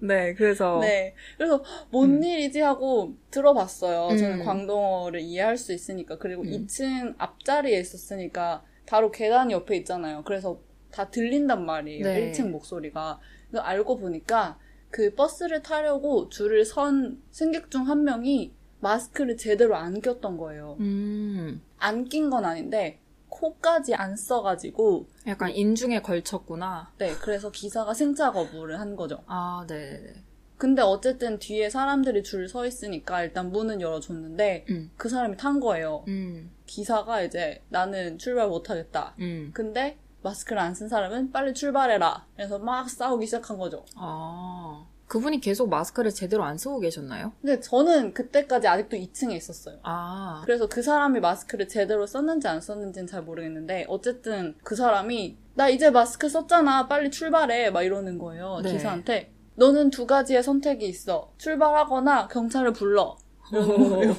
네, 0.00 0.34
그래서. 0.34 0.78
네. 0.80 1.14
그래서 1.36 1.62
뭔 1.90 2.10
음. 2.18 2.22
일이지 2.22 2.60
하고 2.60 3.14
들어봤어요. 3.32 4.16
저는 4.16 4.40
음. 4.40 4.44
광동어를 4.44 5.20
이해할 5.20 5.56
수 5.56 5.72
있으니까. 5.72 6.18
그리고 6.18 6.42
음. 6.42 6.50
2층 6.50 7.14
앞자리에 7.18 7.80
있었으니까 7.80 8.62
바로 8.86 9.10
계단 9.10 9.50
옆에 9.50 9.76
있잖아요. 9.78 10.22
그래서 10.24 10.60
다 10.92 11.10
들린단 11.10 11.66
말이에요. 11.66 12.04
네. 12.04 12.30
1층 12.32 12.50
목소리가. 12.50 13.18
그래서 13.50 13.64
알고 13.64 13.98
보니까 13.98 14.58
그 14.90 15.14
버스를 15.14 15.62
타려고 15.62 16.28
줄을 16.28 16.64
선 16.64 17.20
승객 17.30 17.70
중 17.70 17.82
한 17.88 18.04
명이 18.04 18.52
마스크를 18.80 19.36
제대로 19.36 19.76
안 19.76 20.00
꼈던 20.00 20.36
거예요. 20.36 20.76
음. 20.80 21.60
안 21.78 22.04
낀 22.08 22.30
건 22.30 22.44
아닌데 22.44 23.00
코까지 23.28 23.94
안 23.94 24.16
써가지고 24.16 25.06
약간 25.26 25.50
인중에 25.50 26.00
걸쳤구나. 26.00 26.92
네 26.98 27.12
그래서 27.20 27.50
기사가 27.50 27.92
승차 27.94 28.32
거부를 28.32 28.80
한 28.80 28.96
거죠. 28.96 29.22
아, 29.26 29.64
네네네. 29.68 30.24
근데 30.56 30.82
어쨌든 30.82 31.38
뒤에 31.38 31.70
사람들이 31.70 32.22
줄 32.24 32.48
서 32.48 32.66
있으니까 32.66 33.22
일단 33.22 33.52
문은 33.52 33.80
열어줬는데 33.80 34.64
음. 34.70 34.90
그 34.96 35.08
사람이 35.08 35.36
탄 35.36 35.60
거예요. 35.60 36.04
음. 36.08 36.50
기사가 36.66 37.22
이제 37.22 37.62
나는 37.68 38.18
출발 38.18 38.48
못하겠다. 38.48 39.14
음. 39.20 39.50
근데 39.54 39.98
마스크를 40.22 40.60
안 40.60 40.74
쓴 40.74 40.88
사람은 40.88 41.32
빨리 41.32 41.54
출발해라. 41.54 42.26
그래서 42.36 42.58
막 42.58 42.88
싸우기 42.90 43.26
시작한 43.26 43.56
거죠. 43.58 43.84
아. 43.96 44.84
그분이 45.06 45.40
계속 45.40 45.70
마스크를 45.70 46.10
제대로 46.10 46.44
안 46.44 46.58
쓰고 46.58 46.80
계셨나요? 46.80 47.32
근데 47.40 47.60
저는 47.60 48.12
그때까지 48.12 48.68
아직도 48.68 48.96
2층에 48.98 49.32
있었어요. 49.36 49.78
아. 49.82 50.42
그래서 50.44 50.68
그 50.68 50.82
사람이 50.82 51.20
마스크를 51.20 51.66
제대로 51.66 52.06
썼는지 52.06 52.46
안 52.46 52.60
썼는지는 52.60 53.06
잘 53.06 53.22
모르겠는데 53.22 53.86
어쨌든 53.88 54.54
그 54.62 54.76
사람이 54.76 55.38
나 55.54 55.68
이제 55.70 55.90
마스크 55.90 56.28
썼잖아 56.28 56.88
빨리 56.88 57.10
출발해 57.10 57.70
막 57.70 57.82
이러는 57.82 58.18
거예요 58.18 58.60
네. 58.62 58.72
기사한테 58.72 59.32
너는 59.56 59.90
두 59.90 60.06
가지의 60.06 60.42
선택이 60.42 60.86
있어 60.86 61.32
출발하거나 61.38 62.28
경찰을 62.28 62.72
불러 62.74 63.16
이러는 63.50 63.90
거예요 63.90 64.14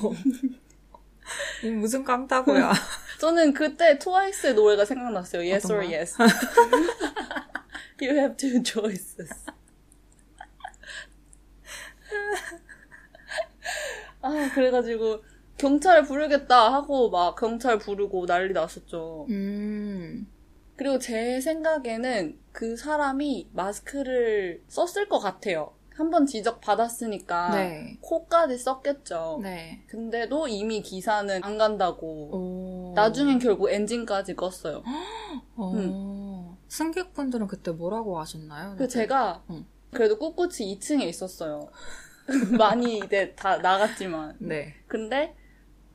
이 1.63 1.69
무슨 1.69 2.03
깡따구야. 2.03 2.73
저는 3.19 3.53
그때 3.53 3.99
트와이스의 3.99 4.55
노래가 4.55 4.85
생각났어요 4.85 5.41
Yes 5.41 5.71
or? 5.71 5.85
Yes 5.85 6.15
You 8.01 8.15
have 8.15 8.37
two 8.37 8.63
choices 8.63 9.29
아 14.21 14.49
그래가지고 14.53 15.23
경찰을 15.57 16.03
부르겠다 16.03 16.73
하고 16.73 17.09
막 17.09 17.35
경찰 17.35 17.77
부르고 17.77 18.25
난리 18.25 18.53
났었죠 18.53 19.25
음. 19.29 20.27
그리고 20.77 20.97
제 20.97 21.41
생각에는 21.41 22.39
그 22.53 22.77
사람이 22.77 23.49
마스크를 23.51 24.63
썼을 24.69 25.09
것 25.09 25.19
같아요. 25.19 25.73
한 25.99 26.11
번 26.11 26.25
지적 26.25 26.61
받았으니까 26.61 27.49
네. 27.49 27.97
코까지 27.99 28.57
썼겠죠. 28.57 29.41
네. 29.43 29.83
근데도 29.87 30.47
이미 30.47 30.81
기사는 30.81 31.43
안 31.43 31.57
간다고. 31.57 32.29
오. 32.31 32.93
나중엔 32.95 33.39
결국 33.39 33.69
엔진까지 33.69 34.35
껐어요. 34.37 34.81
어. 35.57 36.57
승객분들은 36.69 37.47
그때 37.47 37.71
뭐라고 37.71 38.17
하셨나요? 38.17 38.75
그 38.77 38.87
제가 38.87 39.43
응. 39.49 39.65
그래도 39.91 40.17
꿋꿋이 40.17 40.79
2층에 40.79 41.03
있었어요. 41.03 41.69
많이 42.57 42.99
이제 42.99 43.33
다 43.35 43.57
나갔지만. 43.57 44.37
네. 44.39 44.75
근데 44.87 45.35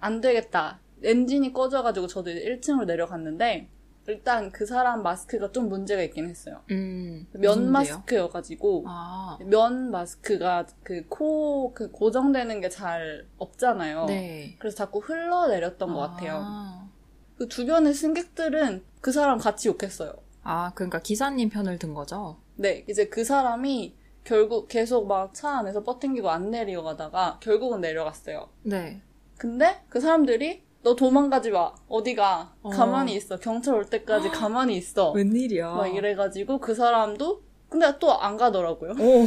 안 0.00 0.20
되겠다. 0.20 0.80
엔진이 1.02 1.54
꺼져가지고 1.54 2.08
저도 2.08 2.30
이제 2.30 2.44
1층으로 2.44 2.84
내려갔는데 2.84 3.70
일단 4.06 4.50
그 4.52 4.66
사람 4.66 5.02
마스크가 5.02 5.50
좀 5.52 5.68
문제가 5.68 6.02
있긴 6.02 6.28
했어요. 6.28 6.60
음. 6.70 7.26
면? 7.32 7.70
마스크여가지고 7.72 8.84
아. 8.86 9.38
면 9.42 9.90
마스크가 9.90 10.66
그 10.82 11.06
코 11.08 11.72
그 11.74 11.90
고정되는 11.90 12.60
게 12.60 12.68
잘 12.68 13.26
없잖아요. 13.38 14.04
네. 14.06 14.56
그래서 14.58 14.76
자꾸 14.76 14.98
흘러내렸던 15.00 15.92
것 15.94 16.00
같아요. 16.00 16.40
아. 16.44 16.88
그 17.36 17.48
주변의 17.48 17.94
승객들은 17.94 18.84
그 19.00 19.10
사람 19.12 19.38
같이 19.38 19.68
욕했어요. 19.68 20.12
아, 20.42 20.72
그러니까 20.74 21.00
기사님 21.00 21.48
편을 21.48 21.78
든 21.78 21.94
거죠? 21.94 22.36
네, 22.56 22.84
이제 22.88 23.08
그 23.08 23.24
사람이 23.24 23.96
결국 24.24 24.68
계속 24.68 25.06
막 25.06 25.32
차 25.34 25.58
안에서 25.58 25.82
버팅기고 25.82 26.30
안 26.30 26.50
내려가다가 26.50 27.38
결국은 27.42 27.80
내려갔어요. 27.80 28.48
네. 28.62 29.02
근데 29.38 29.82
그 29.88 30.00
사람들이 30.00 30.62
너 30.84 30.94
도망가지 30.94 31.50
마. 31.50 31.72
어디가? 31.88 32.54
어. 32.62 32.68
가만히 32.70 33.14
있어. 33.16 33.38
경찰 33.38 33.74
올 33.74 33.86
때까지 33.86 34.28
가만히 34.28 34.76
있어. 34.76 35.10
웬일이야. 35.12 35.72
막 35.72 35.86
이래가지고 35.88 36.58
그 36.60 36.74
사람도 36.74 37.42
근데 37.70 37.98
또 37.98 38.12
안 38.12 38.36
가더라고요. 38.36 38.92
오. 38.92 39.26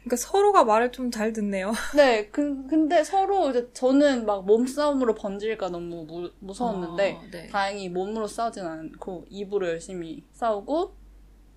그러니까 0.00 0.16
서로가 0.16 0.64
말을 0.64 0.92
좀 0.92 1.10
잘 1.10 1.32
듣네요. 1.32 1.72
네, 1.96 2.28
그, 2.28 2.66
근데 2.68 3.02
서로 3.02 3.50
이제 3.50 3.68
저는 3.72 4.26
막 4.26 4.44
몸싸움으로 4.44 5.14
번질까 5.14 5.68
너무 5.70 6.04
무, 6.04 6.30
무서웠는데 6.40 7.12
어, 7.14 7.22
네. 7.30 7.46
다행히 7.48 7.88
몸으로 7.88 8.26
싸우진 8.28 8.64
않고 8.64 9.24
입으로 9.30 9.68
열심히 9.68 10.22
싸우고 10.32 10.94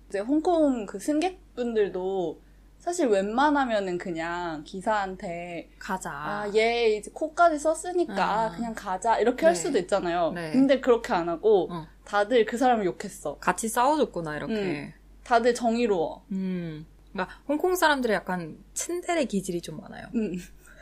이제 0.08 0.18
홍콩 0.20 0.86
그 0.86 0.98
승객분들도 0.98 2.40
사실 2.80 3.08
웬만하면은 3.08 3.98
그냥 3.98 4.64
기사한테 4.64 5.70
가자. 5.78 6.10
아 6.10 6.50
얘 6.54 6.96
이제 6.96 7.10
코까지 7.12 7.58
썼으니까 7.58 8.46
아. 8.46 8.50
그냥 8.50 8.74
가자 8.74 9.18
이렇게 9.18 9.44
할 9.44 9.54
네. 9.54 9.60
수도 9.60 9.78
있잖아요. 9.78 10.32
네. 10.32 10.50
근데 10.50 10.80
그렇게 10.80 11.12
안 11.12 11.28
하고 11.28 11.68
어. 11.70 11.86
다들 12.04 12.46
그 12.46 12.56
사람을 12.56 12.86
욕했어. 12.86 13.36
같이 13.38 13.68
싸워줬구나, 13.68 14.36
이렇게. 14.38 14.54
음. 14.54 14.92
다들 15.24 15.54
정의로워. 15.54 16.24
음. 16.32 16.86
그러니까 17.12 17.36
홍콩 17.46 17.76
사람들이 17.76 18.14
약간 18.14 18.56
츤데레 18.72 19.26
기질이 19.26 19.60
좀 19.60 19.78
많아요. 19.78 20.06
응. 20.14 20.32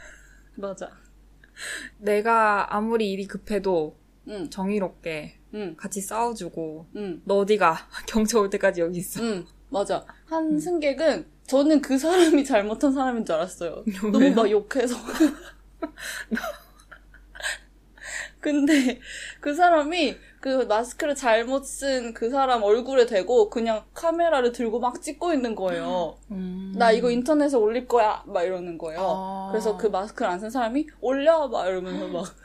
맞아. 0.55 0.91
내가 1.99 2.75
아무리 2.77 3.11
일이 3.11 3.27
급해도 3.27 3.97
응, 4.29 4.49
정의롭게 4.51 5.39
응, 5.55 5.75
같이 5.77 6.01
싸워주고 6.01 6.87
응. 6.95 7.23
너 7.25 7.39
어디가? 7.39 7.77
경찰 8.07 8.41
올 8.41 8.51
때까지 8.51 8.83
여기 8.83 8.99
있어. 8.99 9.21
응, 9.21 9.45
맞아. 9.69 10.05
한 10.27 10.53
음. 10.53 10.59
승객은 10.61 11.27
저는 11.49 11.81
그 11.81 11.99
사람이 11.99 12.45
잘못한 12.45 12.93
사람인 12.93 13.25
줄 13.25 13.35
알았어요. 13.35 13.85
너무? 14.13 14.31
막 14.35 14.51
욕해서. 14.51 14.97
근데 18.41 19.01
그 19.41 19.53
사람이 19.55 20.17
그 20.41 20.65
마스크를 20.65 21.15
잘못 21.17 21.65
쓴 21.65 22.15
그 22.15 22.31
사람 22.31 22.63
얼굴에 22.63 23.07
대고 23.07 23.51
그냥 23.51 23.85
카메라를 23.95 24.53
들고 24.53 24.79
막 24.79 25.03
찍고 25.03 25.33
있는 25.33 25.55
거예요. 25.57 26.17
음. 26.31 26.73
나 26.77 26.93
이거 26.93 27.11
인터넷에 27.11 27.57
올릴 27.57 27.89
거야. 27.89 28.23
막 28.27 28.43
이러는 28.45 28.79
거예요. 28.79 29.01
아. 29.03 29.49
그래서 29.51 29.77
그 29.77 29.89
마스크를 29.89 30.31
안 30.31 30.39
쓴 30.39 30.51
사람이 30.51 30.87
올려. 31.01 31.49
막 31.49 31.67
이러면서 31.67 32.07
막. 32.09 32.37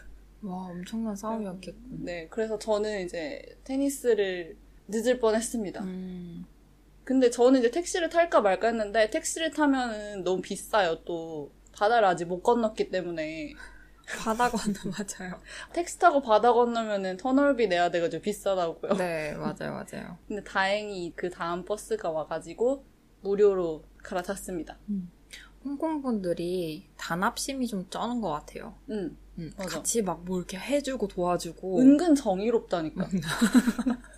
와, 0.42 0.56
엄청난 0.66 1.16
싸움이었겠군. 1.16 2.04
네. 2.04 2.28
그래서 2.32 2.58
저는 2.58 3.06
이제 3.06 3.42
테니스를 3.64 4.58
늦을 4.88 5.20
뻔 5.20 5.36
했습니다. 5.36 5.84
음. 5.84 6.46
근데 7.04 7.30
저는 7.30 7.60
이제 7.60 7.72
택시를 7.72 8.10
탈까 8.10 8.42
말까 8.42 8.68
했는데 8.68 9.10
택시를 9.10 9.52
타면은 9.52 10.24
너무 10.24 10.42
비싸요 10.42 11.04
또 11.04 11.52
바다를 11.74 12.08
아직 12.08 12.26
못 12.26 12.42
건넜기 12.42 12.90
때문에 12.90 13.54
바다 14.24 14.50
건너 14.50 14.74
맞아요. 14.92 15.40
택시 15.74 15.98
타고 15.98 16.22
바다 16.22 16.52
건너면은 16.54 17.18
터널비 17.18 17.68
내야 17.68 17.90
돼가지고 17.90 18.22
비싸다고요. 18.22 18.94
네, 18.96 19.34
맞아요, 19.34 19.72
맞아요. 19.72 20.18
근데 20.28 20.44
다행히 20.44 21.14
그 21.16 21.30
다음 21.30 21.64
버스가 21.66 22.10
와가지고 22.12 22.86
무료로 23.22 23.84
갈아탔습니다. 24.04 24.78
홍콩 25.64 26.02
분들이 26.02 26.90
단합심이 26.98 27.66
좀 27.68 27.88
쩌는 27.90 28.20
것 28.20 28.30
같아요. 28.32 28.76
응. 28.90 29.16
음, 29.40 29.52
맞아. 29.58 29.78
같이 29.78 30.02
막 30.02 30.22
뭐 30.26 30.38
이렇게 30.38 30.58
해주고 30.58 31.08
도와주고. 31.08 31.80
은근 31.80 32.14
정의롭다니까. 32.16 33.08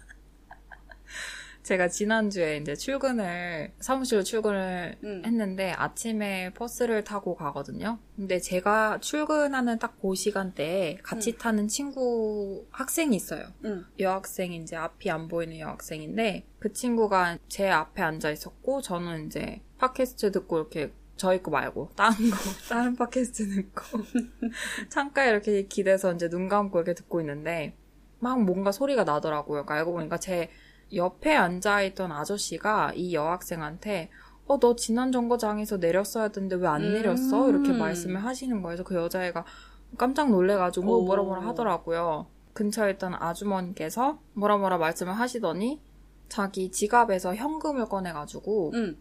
제가 1.66 1.88
지난주에 1.88 2.58
이제 2.58 2.76
출근을, 2.76 3.74
사무실로 3.80 4.22
출근을 4.22 4.98
응. 5.04 5.24
했는데 5.26 5.72
아침에 5.72 6.54
버스를 6.54 7.04
타고 7.04 7.36
가거든요. 7.36 7.98
근데 8.16 8.40
제가 8.40 9.00
출근하는 9.02 9.80
딱 9.80 9.96
그 10.00 10.14
시간대에 10.14 10.98
같이 11.02 11.32
응. 11.32 11.38
타는 11.40 11.68
친구 11.68 12.68
학생이 12.70 13.16
있어요. 13.16 13.48
응. 13.64 13.86
여학생이 13.98 14.58
이제 14.58 14.76
앞이 14.76 15.10
안 15.10 15.28
보이는 15.28 15.58
여학생인데 15.58 16.46
그 16.60 16.72
친구가 16.72 17.40
제 17.48 17.68
앞에 17.70 18.04
앉아 18.04 18.30
있었고 18.30 18.84
저는 18.84 19.26
이제 19.26 19.62
팟캐스트 19.80 20.32
듣고 20.32 20.60
이렇게 20.60 20.94
저희 21.16 21.42
거 21.42 21.50
말고 21.50 21.90
다른 21.96 22.30
거 22.30 22.38
다른 22.70 22.96
팟캐스트 22.96 23.50
듣고 23.50 23.82
창가에 24.90 25.30
이렇게 25.30 25.64
기대서 25.66 26.14
이제 26.14 26.30
눈 26.30 26.50
감고 26.50 26.78
이렇게 26.78 26.94
듣고 26.94 27.20
있는데 27.22 27.76
막 28.20 28.40
뭔가 28.44 28.72
소리가 28.72 29.06
나더라고요. 29.06 29.66
그러니까 29.66 29.76
알고 29.76 29.94
보니까 29.94 30.18
제 30.18 30.50
옆에 30.94 31.36
앉아있던 31.36 32.12
아저씨가 32.12 32.94
이 32.96 33.14
여학생한테 33.14 34.10
어, 34.48 34.60
너 34.60 34.76
지난 34.76 35.12
정거장에서 35.12 35.78
내렸어야 35.78 36.28
되는데 36.28 36.56
왜안 36.56 36.84
음. 36.84 36.94
내렸어? 36.94 37.50
이렇게 37.50 37.72
말씀을 37.74 38.24
하시는 38.24 38.62
거예요. 38.62 38.78
그래서 38.78 38.84
그 38.84 38.96
여자애가 38.96 39.44
깜짝 39.98 40.30
놀래가지고 40.30 41.00
오. 41.00 41.06
뭐라 41.06 41.24
뭐라 41.24 41.42
하더라고요. 41.48 42.28
근처에 42.54 42.92
있던 42.92 43.16
아주머니께서 43.16 44.20
뭐라 44.34 44.58
뭐라 44.58 44.78
말씀을 44.78 45.14
하시더니 45.14 45.82
자기 46.30 46.72
지갑에서 46.72 47.36
현금을 47.36 47.86
꺼내가지고 47.86 48.72
응. 48.76 48.98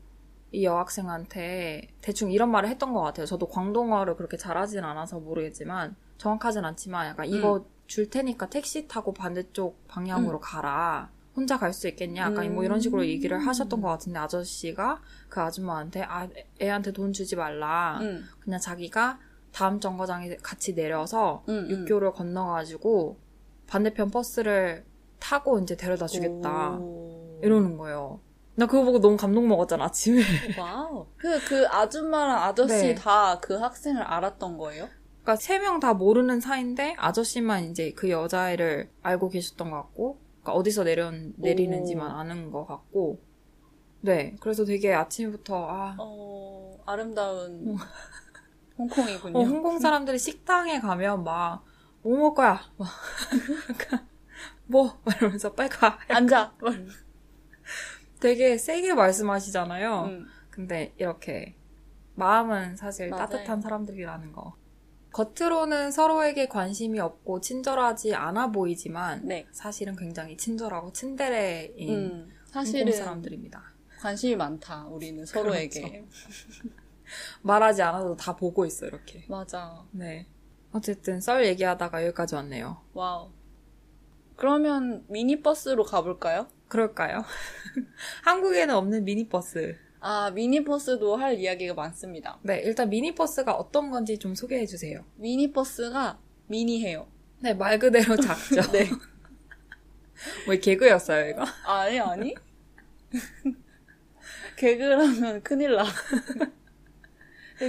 이 0.53 0.65
여학생한테 0.65 1.89
대충 2.01 2.31
이런 2.31 2.51
말을 2.51 2.69
했던 2.69 2.93
것 2.93 3.01
같아요. 3.03 3.27
저도 3.27 3.49
광동어를 3.49 4.17
그렇게 4.17 4.37
잘하진 4.37 4.85
않아서 4.85 5.19
모르겠지만 5.19 5.97
정확하진 6.17 6.65
않지만 6.65 7.09
약간 7.09 7.27
이거 7.27 7.67
줄 7.87 8.09
테니까 8.09 8.49
택시 8.49 8.87
타고 8.89 9.13
반대쪽 9.13 9.87
방향으로 9.89 10.41
가라. 10.41 11.11
혼자 11.37 11.59
갈 11.59 11.73
수 11.73 11.89
있겠냐? 11.89 12.23
약간 12.23 12.55
뭐 12.55 12.63
이런 12.65 12.81
식으로 12.81 13.05
얘기를 13.07 13.39
하셨던 13.45 13.81
것 13.81 13.89
같은데 13.89 14.19
아저씨가 14.21 15.01
그 15.29 15.41
아줌마한테 15.41 16.03
아 16.03 16.29
애한테 16.63 16.93
돈 16.93 17.13
주지 17.13 17.35
말라. 17.37 17.99
응. 18.03 18.23
그냥 18.41 18.61
자기가 18.61 19.19
다음 19.53 19.81
정거장에 19.81 20.37
같이 20.43 20.75
내려서 20.75 21.45
응, 21.49 21.67
응. 21.69 21.71
육교를 21.71 22.13
건너가지고 22.13 23.19
반대편 23.67 24.11
버스를 24.11 24.85
타고 25.19 25.59
이제 25.59 25.77
데려다 25.77 26.07
주겠다. 26.07 26.77
오. 26.79 27.41
이러는 27.43 27.77
거예요. 27.77 28.21
나 28.57 28.67
그거 28.67 28.85
보고 28.85 29.01
너무 29.01 29.17
감동 29.17 29.49
먹었잖아, 29.49 29.85
아침에. 29.87 30.23
wow. 30.59 31.07
그, 31.17 31.41
그 31.45 31.67
아줌마랑 31.67 32.43
아저씨 32.45 32.75
네. 32.75 32.95
다 32.95 33.19
그 33.19 33.55
학생을 33.55 34.01
알았던 34.03 34.59
거예요? 34.59 34.89
그러니까 35.23 35.37
세 35.37 35.59
명 35.59 35.81
다 35.81 35.95
모르는 35.95 36.39
사이인데 36.41 36.95
아저씨만 36.99 37.65
이제 37.65 37.93
그 37.97 38.11
여자애를 38.11 38.91
알고 39.03 39.31
계셨던 39.31 39.71
것 39.71 39.77
같고, 39.79 40.21
그러니까 40.45 40.53
어디서 40.53 40.85
내려, 40.85 41.11
내리는지만 41.37 42.11
오. 42.13 42.15
아는 42.15 42.51
것 42.51 42.67
같고, 42.67 43.19
네. 44.03 44.37
그래서 44.41 44.65
되게 44.67 44.93
아침부터, 44.93 45.67
아, 45.69 45.97
어, 45.99 46.79
아름다운 46.85 47.75
홍콩이군요. 48.77 49.39
어, 49.39 49.43
홍콩 49.43 49.79
사람들이 49.79 50.19
식당에 50.19 50.81
가면 50.81 51.25
막, 51.25 51.65
뭐 52.03 52.19
먹을 52.19 52.35
거야? 52.35 52.61
막, 52.77 52.89
약간, 53.71 54.07
뭐? 54.67 55.01
막 55.05 55.17
이러면서 55.17 55.55
빨리 55.55 55.71
가. 55.71 55.99
앉아. 56.09 56.55
되게 58.21 58.59
세게 58.59 58.93
말씀하시잖아요. 58.95 60.05
응. 60.09 60.27
근데 60.51 60.93
이렇게 60.99 61.57
마음은 62.15 62.77
사실 62.77 63.09
맞아요. 63.09 63.27
따뜻한 63.27 63.61
사람들이라는 63.63 64.33
거. 64.33 64.55
겉으로는 65.15 65.93
서로에게 65.93 66.49
관심이 66.49 66.99
없고 66.99 67.41
친절하지 67.41 68.15
않아 68.15 68.51
보이지만 68.51 69.21
네. 69.25 69.47
사실은 69.53 69.95
굉장히 69.95 70.37
친절하고 70.37 70.93
친데레인 70.93 71.89
음, 71.89 72.33
사실은 72.47 72.93
사람들입니다. 72.93 73.63
관심이 74.01 74.35
많다. 74.35 74.87
우리는 74.87 75.25
서로에게. 75.25 76.05
말하지 77.43 77.83
않아도 77.83 78.17
다 78.17 78.35
보고 78.35 78.67
있어 78.67 78.87
이렇게. 78.87 79.25
맞아. 79.29 79.85
네. 79.93 80.27
어쨌든 80.73 81.21
썰 81.21 81.47
얘기하다가 81.47 82.05
여기까지 82.07 82.35
왔네요. 82.35 82.83
wow. 82.93 83.31
그러면 84.35 85.05
미니버스로 85.09 85.85
가볼까요? 85.85 86.49
그럴까요? 86.67 87.23
한국에는 88.25 88.75
없는 88.75 89.05
미니버스. 89.05 89.79
아, 90.07 90.31
미니버스도 90.33 91.17
할 91.17 91.41
이야기가 91.41 91.73
많습니다. 91.73 92.39
네, 92.43 92.61
일단 92.61 92.91
미니버스가 92.91 93.55
어떤 93.55 93.91
건지 93.91 94.19
좀 94.19 94.35
소개해 94.35 94.67
주세요. 94.67 95.03
미니버스가 95.17 96.19
mini해요. 96.47 97.07
네, 97.41 97.55
말 97.55 97.79
그대로 97.79 98.15
작죠. 98.21 98.71
네. 98.71 98.91
뭐 100.45 100.57
개그였어요, 100.57 101.31
이거? 101.31 101.47
아니, 101.65 101.99
아니. 101.99 102.35
개그라면 104.59 105.43
큰일 105.43 105.75
나. 105.77 105.87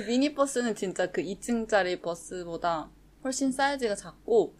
미니버스는 0.05 0.75
진짜 0.75 1.09
그 1.09 1.21
2층짜리 1.21 2.01
버스보다 2.01 2.91
훨씬 3.23 3.53
사이즈가 3.53 3.95
작고, 3.95 4.57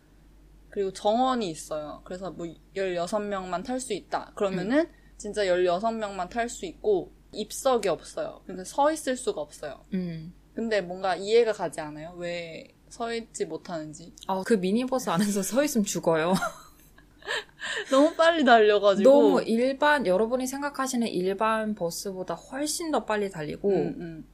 그리고 0.70 0.94
정원이 0.94 1.50
있어요. 1.50 2.04
그래서 2.06 2.32
뭐 2.32 2.48
16명만 2.74 3.66
탈 3.66 3.82
수 3.82 3.92
있다. 3.92 4.32
그러면은 4.34 4.90
진짜 5.18 5.44
16명만 5.44 6.30
탈 6.30 6.48
수 6.48 6.66
있고, 6.66 7.12
입석이 7.36 7.88
없어요. 7.90 8.42
근데 8.46 8.64
서 8.64 8.92
있을 8.92 9.16
수가 9.18 9.42
없어요. 9.42 9.86
음. 9.94 10.34
근데 10.54 10.82
뭔가 10.82 11.16
이해가 11.16 11.54
가지 11.54 11.82
않아요? 11.82 12.14
왜 12.18 12.76
서 12.96 13.14
있지 13.14 13.46
못하는지. 13.46 14.14
아, 14.28 14.42
그 14.46 14.54
미니버스 14.54 15.10
안에서 15.10 15.44
서 15.44 15.64
있으면 15.64 15.84
죽어요. 15.84 16.34
너무 17.92 18.16
빨리 18.16 18.46
달려가지고. 18.46 19.10
너무 19.10 19.42
일반 19.42 20.06
여러분이 20.08 20.48
생각하시는 20.48 21.06
일반 21.08 21.76
버스보다 21.76 22.36
훨씬 22.36 22.92
더 22.92 23.04
빨리 23.04 23.30
달리고 23.30 23.70
음, 23.70 23.96
음. 24.00 24.26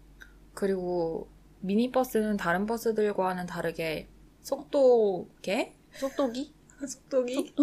그리고 0.54 1.28
미니버스는 1.62 2.38
다른 2.38 2.66
버스들과는 2.68 3.48
다르게 3.48 4.08
속도계 4.42 5.74
속도기? 5.94 6.54
속도기 6.88 7.34
이 7.34 7.54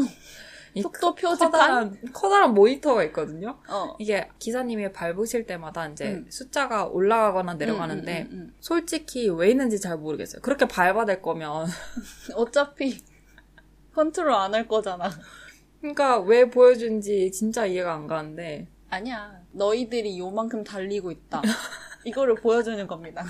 속도 0.83 1.14
표지판? 1.14 1.50
커다란, 1.50 1.98
커다란 2.12 2.54
모니터가 2.54 3.04
있거든요. 3.04 3.59
어. 3.68 3.94
이게 3.98 4.28
기사님이 4.38 4.92
밟으실 4.92 5.46
때마다 5.46 5.88
이제 5.88 6.07
음. 6.14 6.26
숫자가 6.31 6.87
올라가거나 6.87 7.54
내려가는데 7.54 8.22
음, 8.22 8.28
음, 8.33 8.38
음, 8.38 8.54
솔직히 8.61 9.28
왜 9.28 9.50
있는지 9.50 9.81
잘 9.81 9.96
모르겠어요. 9.98 10.42
그렇게 10.42 10.66
밟아댈 10.66 11.22
거면 11.22 11.66
음. 11.66 11.70
어차피 12.37 13.02
컨트롤 13.94 14.33
안 14.33 14.54
할 14.54 14.68
거잖아. 14.68 15.11
그러니까 15.81 16.18
왜 16.20 16.48
보여준지 16.50 17.31
진짜 17.33 17.66
이해가 17.66 17.94
안 17.94 18.07
가는데 18.07 18.68
아니야. 18.90 19.40
너희들이 19.52 20.18
요만큼 20.18 20.64
달리고 20.64 21.11
있다. 21.11 21.42
이거를 22.04 22.35
보여주는 22.37 22.87
겁니다. 22.87 23.24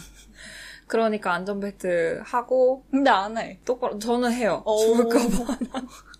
그러니까 0.87 1.35
안전벨트 1.35 2.23
하고 2.25 2.85
근데 2.91 3.11
안 3.11 3.37
해. 3.37 3.61
똑바로 3.65 3.99
저는 3.99 4.33
해요. 4.33 4.63
어. 4.65 4.79
죽을까봐 4.79 5.59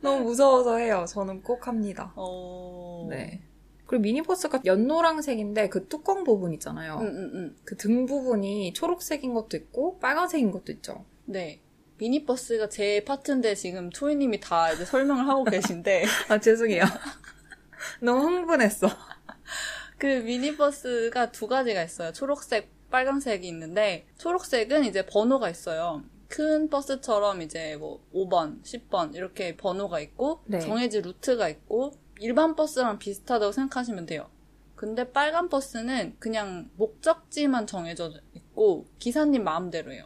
너무 0.00 0.24
무서워서 0.24 0.76
해요. 0.76 1.04
저는 1.08 1.42
꼭 1.42 1.66
합니다. 1.66 2.12
어. 2.16 3.06
네. 3.10 3.42
그리고 3.86 4.02
미니버스가 4.02 4.60
연노랑색인데 4.64 5.70
그 5.70 5.88
뚜껑 5.88 6.22
부분 6.22 6.52
있잖아요. 6.52 6.98
응, 7.00 7.06
응, 7.06 7.30
응. 7.34 7.56
그등 7.64 8.06
부분이 8.06 8.74
초록색인 8.74 9.32
것도 9.32 9.56
있고 9.56 9.98
빨간색인 9.98 10.50
것도 10.50 10.72
있죠. 10.72 11.04
네. 11.24 11.60
미니버스가 11.96 12.68
제 12.68 13.02
파트인데 13.04 13.54
지금 13.54 13.90
초이님이 13.90 14.40
다 14.40 14.70
이제 14.72 14.84
설명을 14.84 15.26
하고 15.26 15.44
계신데 15.44 16.04
아 16.28 16.38
죄송해요. 16.38 16.84
너무 18.00 18.26
흥분했어. 18.26 18.88
그 19.98 20.06
미니버스가 20.06 21.32
두 21.32 21.48
가지가 21.48 21.82
있어요. 21.82 22.12
초록색, 22.12 22.90
빨간색이 22.90 23.48
있는데 23.48 24.06
초록색은 24.18 24.84
이제 24.84 25.06
번호가 25.06 25.50
있어요. 25.50 26.02
큰 26.28 26.68
버스처럼 26.68 27.42
이제 27.42 27.76
뭐 27.76 28.04
5번, 28.14 28.62
10번 28.62 29.14
이렇게 29.14 29.56
번호가 29.56 30.00
있고 30.00 30.40
네. 30.46 30.60
정해진 30.60 31.02
루트가 31.02 31.48
있고 31.48 31.92
일반 32.20 32.54
버스랑 32.54 32.98
비슷하다고 32.98 33.52
생각하시면 33.52 34.06
돼요. 34.06 34.28
근데 34.76 35.10
빨간 35.10 35.48
버스는 35.48 36.16
그냥 36.18 36.70
목적지만 36.76 37.66
정해져 37.66 38.12
있고 38.34 38.86
기사님 38.98 39.42
마음대로예요. 39.42 40.04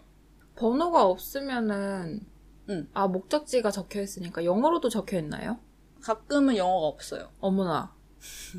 번호가 0.56 1.04
없으면은 1.04 2.24
응. 2.70 2.88
아 2.94 3.06
목적지가 3.06 3.70
적혀 3.70 4.00
있으니까 4.00 4.44
영어로도 4.44 4.88
적혀 4.88 5.18
있나요? 5.18 5.58
가끔은 6.00 6.56
영어가 6.56 6.86
없어요. 6.86 7.28
어머나. 7.40 7.94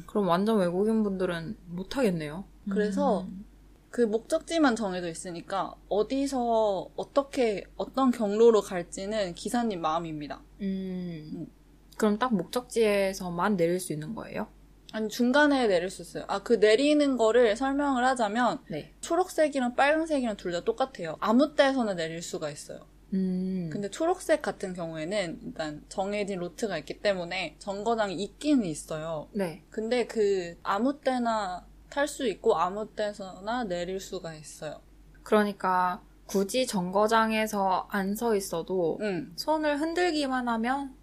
그럼 0.08 0.28
완전 0.28 0.60
외국인 0.60 1.04
분들은 1.04 1.58
못 1.68 1.98
하겠네요. 1.98 2.46
그래서 2.70 3.22
음. 3.22 3.46
그 3.94 4.02
목적지만 4.02 4.76
정해져 4.76 5.08
있으니까 5.08 5.76
어디서 5.88 6.90
어떻게 6.96 7.64
어떤 7.78 8.10
경로로 8.10 8.62
갈지는 8.62 9.36
기사님 9.36 9.82
마음입니다. 9.82 10.42
음. 10.62 11.30
음. 11.36 11.48
그럼 11.96 12.18
딱 12.18 12.34
목적지에서만 12.34 13.56
내릴 13.56 13.80
수 13.80 13.94
있는 13.94 14.16
거예요? 14.16 14.48
아니 14.94 15.10
중간에 15.10 15.68
내릴 15.68 15.92
수 15.92 16.02
있어요. 16.02 16.24
아 16.28 16.40
그 16.40 16.54
내리는 16.54 17.18
거를 17.18 17.56
설명을 17.56 18.04
하자면 18.04 18.62
네. 18.68 18.92
초록색이랑 19.02 19.76
빨간색이랑 19.76 20.38
둘 20.38 20.52
다 20.54 20.62
똑같아요. 20.62 21.16
아무 21.20 21.54
때에서나 21.54 21.94
내릴 21.94 22.24
수가 22.24 22.50
있어요. 22.50 22.80
음. 23.14 23.70
근데 23.72 23.92
초록색 23.92 24.42
같은 24.42 24.74
경우에는 24.74 25.40
일단 25.46 25.84
정해진 25.88 26.40
루트가 26.40 26.80
있기 26.80 27.00
때문에 27.00 27.58
정거장이 27.60 28.16
있기는 28.16 28.66
있어요. 28.66 29.28
네. 29.34 29.62
근데 29.70 30.08
그 30.08 30.58
아무 30.64 31.00
때나 31.00 31.68
탈 31.94 32.08
수 32.08 32.28
있고 32.28 32.58
아무 32.58 32.88
때서나 32.96 33.66
내릴 33.66 34.00
수가 34.00 34.34
있어요. 34.34 34.82
그러니까 35.22 36.02
굳이 36.26 36.66
정거장에서 36.66 37.88
안 37.92 38.16
서 38.16 38.36
있어도 38.36 38.98
응. 39.02 39.32
손을 39.36 39.80
흔들기만 39.80 40.48
하면 40.48 40.96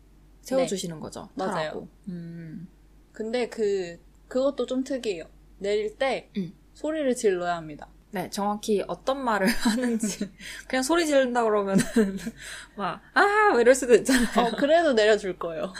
세워주시는 0.42 0.98
거죠. 0.98 1.28
네. 1.36 1.44
맞아요. 1.44 1.52
타라고. 1.54 1.88
음. 2.08 2.66
근데 3.12 3.48
그 3.48 4.00
그것도 4.26 4.66
좀 4.66 4.82
특이해요. 4.82 5.24
내릴 5.58 5.96
때 5.96 6.28
응. 6.36 6.52
소리를 6.74 7.14
질러야 7.14 7.56
합니다. 7.56 7.86
네, 8.12 8.28
정확히 8.30 8.82
어떤 8.88 9.22
말을 9.22 9.46
하는지 9.62 10.28
그냥 10.66 10.82
소리 10.82 11.06
지른다 11.06 11.44
그러면은 11.44 11.84
막 12.76 13.00
아, 13.14 13.50
뭐 13.52 13.60
이럴 13.60 13.76
수도 13.76 13.94
있잖아요. 13.94 14.46
어 14.46 14.56
그래도 14.56 14.92
내려줄 14.94 15.38
거예요. 15.38 15.72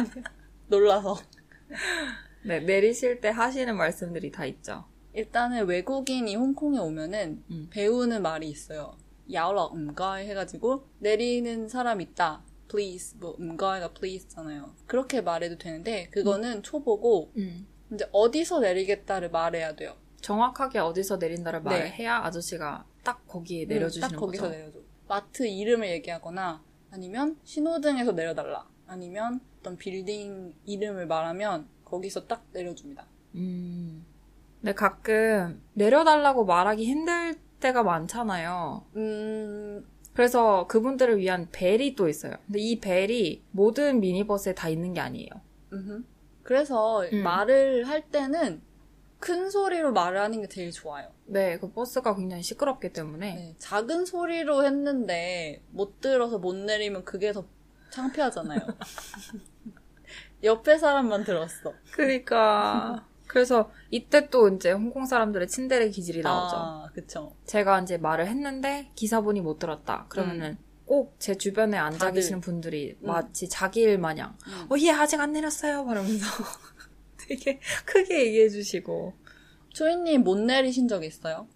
놀라서. 0.68 1.18
네, 2.46 2.60
내리실 2.60 3.20
때 3.20 3.28
하시는 3.28 3.76
말씀들이 3.76 4.30
다 4.30 4.44
있죠. 4.46 4.84
일단은 5.14 5.66
외국인이 5.66 6.36
홍콩에 6.36 6.78
오면은 6.78 7.42
음. 7.50 7.68
배우는 7.70 8.22
말이 8.22 8.48
있어요. 8.48 8.96
야오라 9.32 9.70
음가이 9.72 10.28
해가지고 10.28 10.86
내리는 11.00 11.68
사람 11.68 12.00
있다. 12.00 12.44
please 12.70 13.16
뭐 13.18 13.36
음가이가 13.40 13.92
please잖아요. 13.94 14.74
그렇게 14.86 15.22
말해도 15.22 15.58
되는데 15.58 16.08
그거는 16.10 16.62
초보고 16.62 17.32
음. 17.36 17.66
이제 17.92 18.08
어디서 18.12 18.60
내리겠다를 18.60 19.30
말해야 19.30 19.74
돼요. 19.74 19.96
정확하게 20.20 20.78
어디서 20.78 21.16
내린다를 21.16 21.62
네. 21.64 21.90
해야 21.90 22.18
아저씨가 22.18 22.84
딱 23.02 23.26
거기에 23.26 23.64
음, 23.64 23.68
내려주시는 23.68 24.08
딱 24.08 24.16
거기서 24.16 24.44
거죠. 24.44 24.56
내려줘. 24.56 24.78
마트 25.08 25.46
이름을 25.46 25.88
얘기하거나 25.90 26.62
아니면 26.90 27.38
신호등에서 27.42 28.12
내려달라. 28.12 28.68
아니면 28.86 29.40
어떤 29.58 29.76
빌딩 29.76 30.54
이름을 30.64 31.06
말하면 31.06 31.68
거기서 31.86 32.26
딱 32.26 32.44
내려줍니다. 32.52 33.06
음. 33.36 34.04
근데 34.60 34.74
가끔 34.74 35.62
내려달라고 35.74 36.44
말하기 36.44 36.84
힘들 36.84 37.36
때가 37.60 37.82
많잖아요. 37.82 38.84
음, 38.96 39.86
그래서 40.12 40.66
그분들을 40.66 41.18
위한 41.18 41.48
벨이 41.52 41.94
또 41.94 42.08
있어요. 42.08 42.34
근데 42.46 42.58
이 42.58 42.80
벨이 42.80 43.42
모든 43.52 44.00
미니버스에 44.00 44.54
다 44.54 44.68
있는 44.68 44.92
게 44.94 45.00
아니에요. 45.00 45.30
음흠. 45.72 46.04
그래서 46.42 47.04
음. 47.04 47.22
말을 47.22 47.88
할 47.88 48.02
때는 48.08 48.60
큰 49.18 49.50
소리로 49.50 49.92
말을 49.92 50.20
하는 50.20 50.42
게 50.42 50.48
제일 50.48 50.70
좋아요. 50.70 51.10
네, 51.24 51.58
그 51.58 51.70
버스가 51.70 52.14
굉장히 52.14 52.42
시끄럽기 52.42 52.92
때문에. 52.92 53.34
네, 53.34 53.54
작은 53.58 54.04
소리로 54.04 54.64
했는데 54.64 55.62
못 55.70 56.00
들어서 56.00 56.38
못 56.38 56.54
내리면 56.54 57.04
그게 57.04 57.32
더 57.32 57.44
창피하잖아요. 57.90 58.60
옆에 60.46 60.78
사람만 60.78 61.24
들었어. 61.24 61.74
그러니까. 61.92 63.06
그래서 63.26 63.70
이때 63.90 64.28
또 64.30 64.48
이제 64.48 64.70
홍콩 64.70 65.04
사람들의 65.04 65.48
친데레 65.48 65.90
기질이 65.90 66.22
나오죠. 66.22 66.56
아, 66.56 66.88
그쵸. 66.94 67.34
제가 67.44 67.80
이제 67.80 67.98
말을 67.98 68.28
했는데 68.28 68.90
기사분이 68.94 69.40
못 69.40 69.58
들었다. 69.58 70.06
그러면은 70.08 70.56
꼭제 70.86 71.36
주변에 71.36 71.76
앉아 71.76 71.96
음. 71.96 71.98
다들. 71.98 72.14
계시는 72.14 72.40
분들이 72.40 72.96
음. 73.02 73.06
마치 73.08 73.48
자기 73.48 73.80
일 73.80 73.98
마냥 73.98 74.36
음. 74.46 74.66
어, 74.70 74.76
얘 74.78 74.90
아직 74.90 75.20
안 75.20 75.32
내렸어요. 75.32 75.84
말하면서 75.84 76.24
되게 77.18 77.60
크게 77.84 78.26
얘기해 78.26 78.48
주시고. 78.48 79.14
초이님 79.70 80.22
못 80.22 80.38
내리신 80.38 80.88
적 80.88 81.04
있어요? 81.04 81.48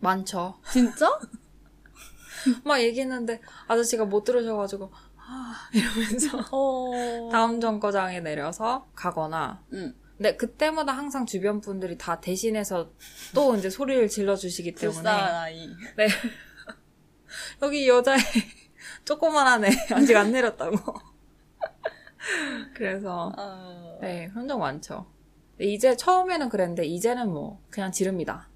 많죠. 0.00 0.58
진짜? 0.72 1.20
막 2.64 2.80
얘기했는데 2.80 3.40
아저씨가 3.68 4.04
못 4.06 4.24
들으셔가지고 4.24 4.90
아 4.92 5.05
이러면서 5.72 6.38
어. 6.50 7.28
다음 7.30 7.60
정거장에 7.60 8.20
내려서 8.20 8.88
가거나. 8.94 9.62
응. 9.72 9.94
근데 10.16 10.36
그때마다 10.36 10.92
항상 10.92 11.26
주변 11.26 11.60
분들이 11.60 11.98
다 11.98 12.20
대신해서 12.20 12.90
또 13.34 13.54
이제 13.54 13.68
소리를 13.68 14.08
질러주시기 14.08 14.72
때문에. 14.72 15.08
아이. 15.08 15.68
네. 15.96 16.08
여기 17.62 17.86
여자애 17.88 18.16
조그만한 19.04 19.64
애 19.64 19.70
아직 19.92 20.16
안 20.16 20.32
내렸다고. 20.32 20.76
그래서 22.74 23.32
어... 23.36 23.98
네 24.00 24.28
그런 24.28 24.48
적 24.48 24.58
많죠. 24.58 25.06
이제 25.60 25.96
처음에는 25.96 26.48
그랬는데 26.48 26.84
이제는 26.84 27.30
뭐 27.30 27.62
그냥 27.70 27.92
지릅니다 27.92 28.48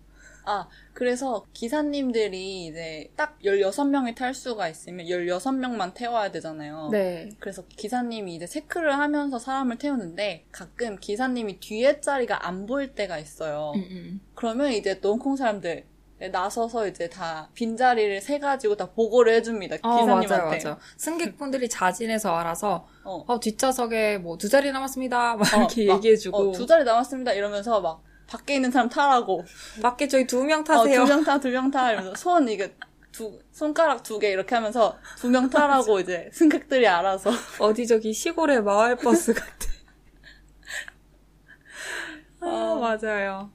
아, 0.44 0.68
그래서 0.92 1.46
기사님들이 1.52 2.66
이제 2.66 3.10
딱 3.16 3.38
16명이 3.44 4.14
탈 4.14 4.34
수가 4.34 4.68
있으면 4.68 5.06
16명만 5.06 5.94
태워야 5.94 6.30
되잖아요. 6.30 6.88
네 6.90 7.30
그래서 7.38 7.64
기사님이 7.76 8.34
이제 8.36 8.46
체크를 8.46 8.98
하면서 8.98 9.38
사람을 9.38 9.78
태우는데 9.78 10.44
가끔 10.52 10.96
기사님이 10.98 11.60
뒤에 11.60 12.00
자리가 12.00 12.46
안 12.46 12.66
보일 12.66 12.94
때가 12.94 13.18
있어요. 13.18 13.72
음, 13.76 13.80
음. 13.90 14.20
그러면 14.34 14.72
이제 14.72 15.00
또 15.00 15.12
홍콩 15.12 15.36
사람들 15.36 15.84
나서서 16.32 16.86
이제 16.86 17.08
다 17.08 17.48
빈자리를 17.54 18.20
세 18.20 18.38
가지고 18.38 18.76
다 18.76 18.90
보고를 18.90 19.32
해줍니다. 19.36 19.76
어, 19.82 20.00
기사님한테. 20.00 20.36
맞아요, 20.36 20.50
맞아요. 20.62 20.78
승객분들이 20.98 21.66
자진해서 21.70 22.36
알아서, 22.36 22.86
어. 23.04 23.24
어, 23.26 23.40
뒷좌석에 23.40 24.18
뭐 24.18 24.36
두 24.36 24.50
자리 24.50 24.70
남았습니다. 24.70 25.36
막 25.36 25.54
어, 25.54 25.58
이렇게 25.60 25.86
막, 25.86 25.96
얘기해주고, 25.96 26.36
어, 26.36 26.52
두 26.52 26.66
자리 26.66 26.84
남았습니다. 26.84 27.32
이러면서 27.32 27.80
막 27.80 28.02
밖에 28.30 28.54
있는 28.54 28.70
사람 28.70 28.88
타라고. 28.88 29.44
밖에 29.82 30.06
저희 30.08 30.26
두명 30.26 30.60
어, 30.60 30.64
타세요. 30.64 31.04
두명 31.04 31.24
타, 31.24 31.38
두 31.40 31.48
명 31.50 31.70
타. 31.70 31.90
이러면서 31.92 32.14
손 32.16 32.48
이게 32.48 32.74
두 33.12 33.38
손가락 33.50 34.02
두 34.04 34.18
개 34.20 34.30
이렇게 34.30 34.54
하면서 34.54 34.96
두 35.18 35.28
명 35.28 35.50
타라고 35.50 35.98
이제 36.00 36.30
승객들이 36.32 36.86
알아서 36.86 37.30
어디 37.58 37.86
저기 37.86 38.12
시골의 38.12 38.62
마을 38.62 38.96
버스 38.96 39.34
같아. 39.34 39.50
아, 42.40 42.46
어. 42.46 42.78
맞아요. 42.78 43.50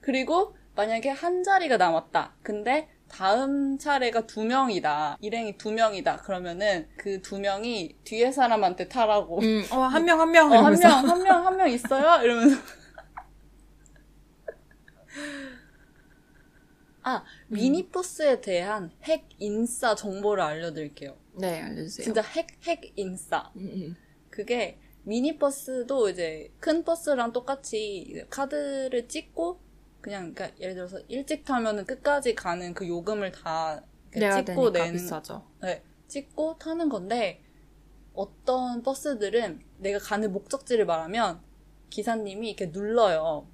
그리고 0.00 0.56
만약에 0.74 1.10
한 1.10 1.42
자리가 1.42 1.76
남았다. 1.76 2.32
근데 2.42 2.88
다음 3.08 3.78
차례가 3.78 4.22
두 4.26 4.42
명이다. 4.44 5.18
일행이 5.20 5.56
두 5.58 5.70
명이다. 5.70 6.16
그러면은 6.16 6.88
그 6.96 7.20
두 7.22 7.38
명이 7.38 7.96
뒤에 8.04 8.32
사람한테 8.32 8.88
타라고. 8.88 9.40
음, 9.40 9.64
어, 9.70 9.80
한 9.82 10.04
명, 10.04 10.20
한 10.20 10.30
명. 10.32 10.50
어, 10.50 10.56
한. 10.62 10.74
명, 10.78 11.08
한 11.10 11.22
명, 11.22 11.46
한 11.46 11.56
명 11.56 11.70
있어요? 11.70 12.22
이러면서. 12.24 12.56
아, 17.02 17.22
미니버스에 17.48 18.40
대한 18.40 18.90
핵 19.02 19.28
인싸 19.38 19.94
정보를 19.94 20.42
알려드릴게요. 20.42 21.16
네, 21.34 21.60
알려주세요. 21.60 22.04
진짜 22.04 22.22
핵, 22.22 22.46
핵 22.66 22.92
인싸. 22.96 23.50
음, 23.56 23.70
음. 23.74 23.96
그게 24.30 24.78
미니버스도 25.02 26.08
이제 26.08 26.50
큰 26.60 26.82
버스랑 26.82 27.32
똑같이 27.32 28.24
카드를 28.30 29.06
찍고 29.06 29.60
그냥 30.00 30.34
그러니까 30.34 30.58
예를 30.60 30.74
들어서 30.74 30.98
일찍 31.08 31.44
타면은 31.44 31.84
끝까지 31.84 32.34
가는 32.34 32.72
그 32.74 32.88
요금을 32.88 33.32
다 33.32 33.82
찍고 34.12 34.72
낸 34.72 34.92
비싸죠. 34.92 35.46
네, 35.60 35.82
찍고 36.08 36.58
타는 36.58 36.88
건데 36.88 37.42
어떤 38.14 38.82
버스들은 38.82 39.60
내가 39.78 39.98
가는 39.98 40.32
목적지를 40.32 40.86
말하면 40.86 41.40
기사님이 41.90 42.48
이렇게 42.50 42.66
눌러요. 42.66 43.46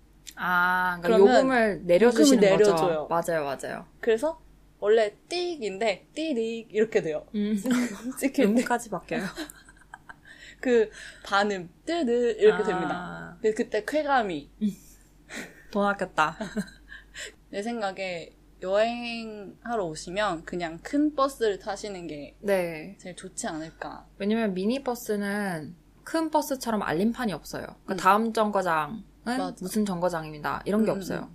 아, 0.43 0.99
그러니까 1.03 1.19
그러면 1.19 1.37
요금을 1.37 1.83
내려주시는 1.85 2.43
요금을 2.43 2.59
거죠. 2.59 2.73
내려줘요. 2.73 3.09
맞아요, 3.09 3.45
맞아요. 3.45 3.87
그래서 4.01 4.41
원래 4.79 5.15
띡인데 5.29 6.15
띠릭 6.15 6.69
이렇게 6.75 7.03
돼요. 7.03 7.27
음, 7.35 7.55
찍힐 8.19 8.33
때 8.33 8.63
음까지 8.63 8.89
바뀌어요. 8.89 9.23
그 10.61 10.91
반음 11.25 11.69
뜨드 11.85 12.37
이렇게 12.39 12.63
아, 12.63 12.67
됩니다. 12.67 13.39
근데 13.43 13.55
그때 13.55 13.85
쾌감이 13.87 14.51
돈 15.71 15.87
아꼈다. 15.87 16.39
내 17.51 17.63
생각에 17.63 18.35
여행하러 18.63 19.85
오시면 19.85 20.45
그냥 20.45 20.79
큰 20.83 21.15
버스를 21.15 21.59
타시는 21.59 22.07
게 22.07 22.35
네. 22.41 22.97
제일 22.99 23.15
좋지 23.15 23.47
않을까. 23.47 24.07
왜냐면 24.19 24.55
미니버스는 24.55 25.75
큰 26.05 26.31
버스처럼 26.31 26.83
알림판이 26.83 27.33
없어요. 27.33 27.65
그러니까 27.85 27.95
음. 27.95 27.97
다음 27.97 28.33
정거장은 28.33 29.10
맞아. 29.39 29.57
무슨 29.61 29.85
정거장입니다. 29.85 30.63
이런 30.65 30.85
게 30.85 30.91
음, 30.91 30.97
없어요. 30.97 31.31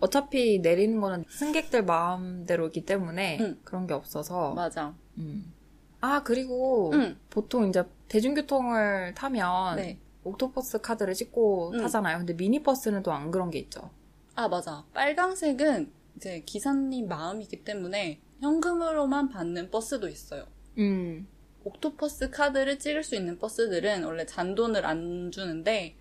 어차피 0.00 0.58
내리는 0.60 1.00
거는 1.00 1.24
승객들 1.28 1.84
마음대로이기 1.84 2.84
때문에 2.86 3.38
음. 3.40 3.60
그런 3.64 3.86
게 3.86 3.94
없어서. 3.94 4.54
맞아. 4.54 4.94
음. 5.18 5.52
아, 6.00 6.22
그리고 6.22 6.90
응. 6.94 7.18
보통 7.28 7.68
이제 7.68 7.84
대중교통을 8.08 9.14
타면 9.14 9.76
네. 9.76 9.98
옥토퍼스 10.24 10.80
카드를 10.80 11.14
찍고 11.14 11.72
음. 11.72 11.78
타잖아요. 11.82 12.18
근데 12.18 12.32
미니버스는 12.34 13.02
또 13.02 13.12
안 13.12 13.30
그런 13.30 13.50
게 13.50 13.58
있죠. 13.58 13.90
아, 14.34 14.48
맞아. 14.48 14.84
빨강색은 14.94 15.92
이제 16.16 16.42
기사님 16.46 17.08
마음이기 17.08 17.64
때문에 17.64 18.20
현금으로만 18.40 19.28
받는 19.28 19.70
버스도 19.70 20.08
있어요. 20.08 20.46
음. 20.78 21.26
옥토퍼스 21.64 22.30
카드를 22.30 22.78
찍을 22.78 23.02
수 23.04 23.14
있는 23.14 23.38
버스들은 23.38 24.04
원래 24.04 24.24
잔돈을 24.24 24.86
안 24.86 25.30
주는데, 25.30 25.96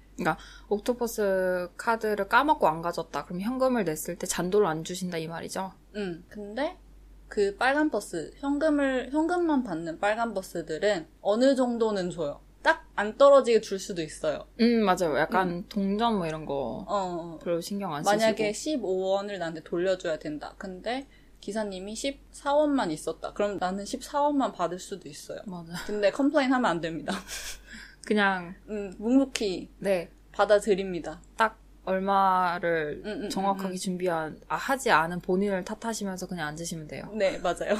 옥토퍼스 0.69 1.69
카드를 1.77 2.27
까먹고 2.27 2.67
안 2.67 2.81
가졌다. 2.81 3.25
그럼 3.25 3.41
현금을 3.41 3.83
냈을 3.85 4.17
때 4.17 4.27
잔도를 4.27 4.67
안 4.67 4.83
주신다 4.83 5.17
이 5.17 5.27
말이죠. 5.27 5.71
음, 5.95 6.23
근데 6.29 6.77
그 7.27 7.55
빨간 7.57 7.89
버스, 7.91 8.31
현금을, 8.37 9.09
현금만 9.11 9.63
받는 9.63 9.99
빨간 9.99 10.33
버스들은 10.33 11.07
어느 11.21 11.55
정도는 11.55 12.09
줘요. 12.09 12.41
딱 12.61 12.89
안 12.99 13.15
떨어지게 13.17 13.61
줄 13.61 13.79
수도 13.79 14.01
있어요. 14.01 14.45
음, 14.59 14.83
맞아요. 14.83 15.17
약간 15.17 15.63
동전 15.69 16.17
뭐 16.17 16.27
이런 16.27 16.45
거 16.45 16.83
어, 16.85 16.85
어. 16.89 17.39
별로 17.41 17.61
신경 17.61 17.93
안 17.95 18.03
쓰시고. 18.03 18.17
만약에 18.19 18.51
15원을 18.51 19.37
나한테 19.37 19.63
돌려줘야 19.63 20.19
된다. 20.19 20.53
근데 20.57 21.07
기사님이 21.39 21.93
14원만 21.93 22.91
있었다. 22.91 23.31
그럼 23.31 23.55
나는 23.57 23.85
14원만 23.85 24.53
받을 24.53 24.79
수도 24.79 25.07
있어요. 25.07 25.39
맞아. 25.45 25.71
근데 25.85 26.11
complain 26.11 26.51
하면 26.51 26.69
안 26.69 26.81
됩니다. 26.81 27.13
그냥 28.09 28.55
음, 28.69 28.91
묵묵히 28.97 29.69
네, 29.77 30.09
받아들입니다. 30.31 31.21
딱 31.37 31.59
얼마를 31.85 33.03
음, 33.05 33.23
음, 33.25 33.29
정확하게 33.29 33.75
음, 33.75 33.77
준비한 33.77 34.41
아, 34.47 34.55
하지 34.55 34.89
않은 34.89 35.19
본인을 35.19 35.63
탓하시면서 35.63 36.25
그냥 36.25 36.47
앉으시면 36.47 36.87
돼요. 36.87 37.07
음. 37.13 37.19
네, 37.19 37.37
맞아요. 37.37 37.75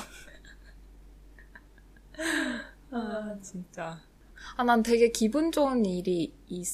아, 2.92 3.36
진짜. 3.42 4.00
아, 4.56 4.64
난 4.64 4.84
되게 4.84 5.10
기분 5.10 5.52
좋은 5.52 5.84
일이 5.84 6.32
있, 6.48 6.68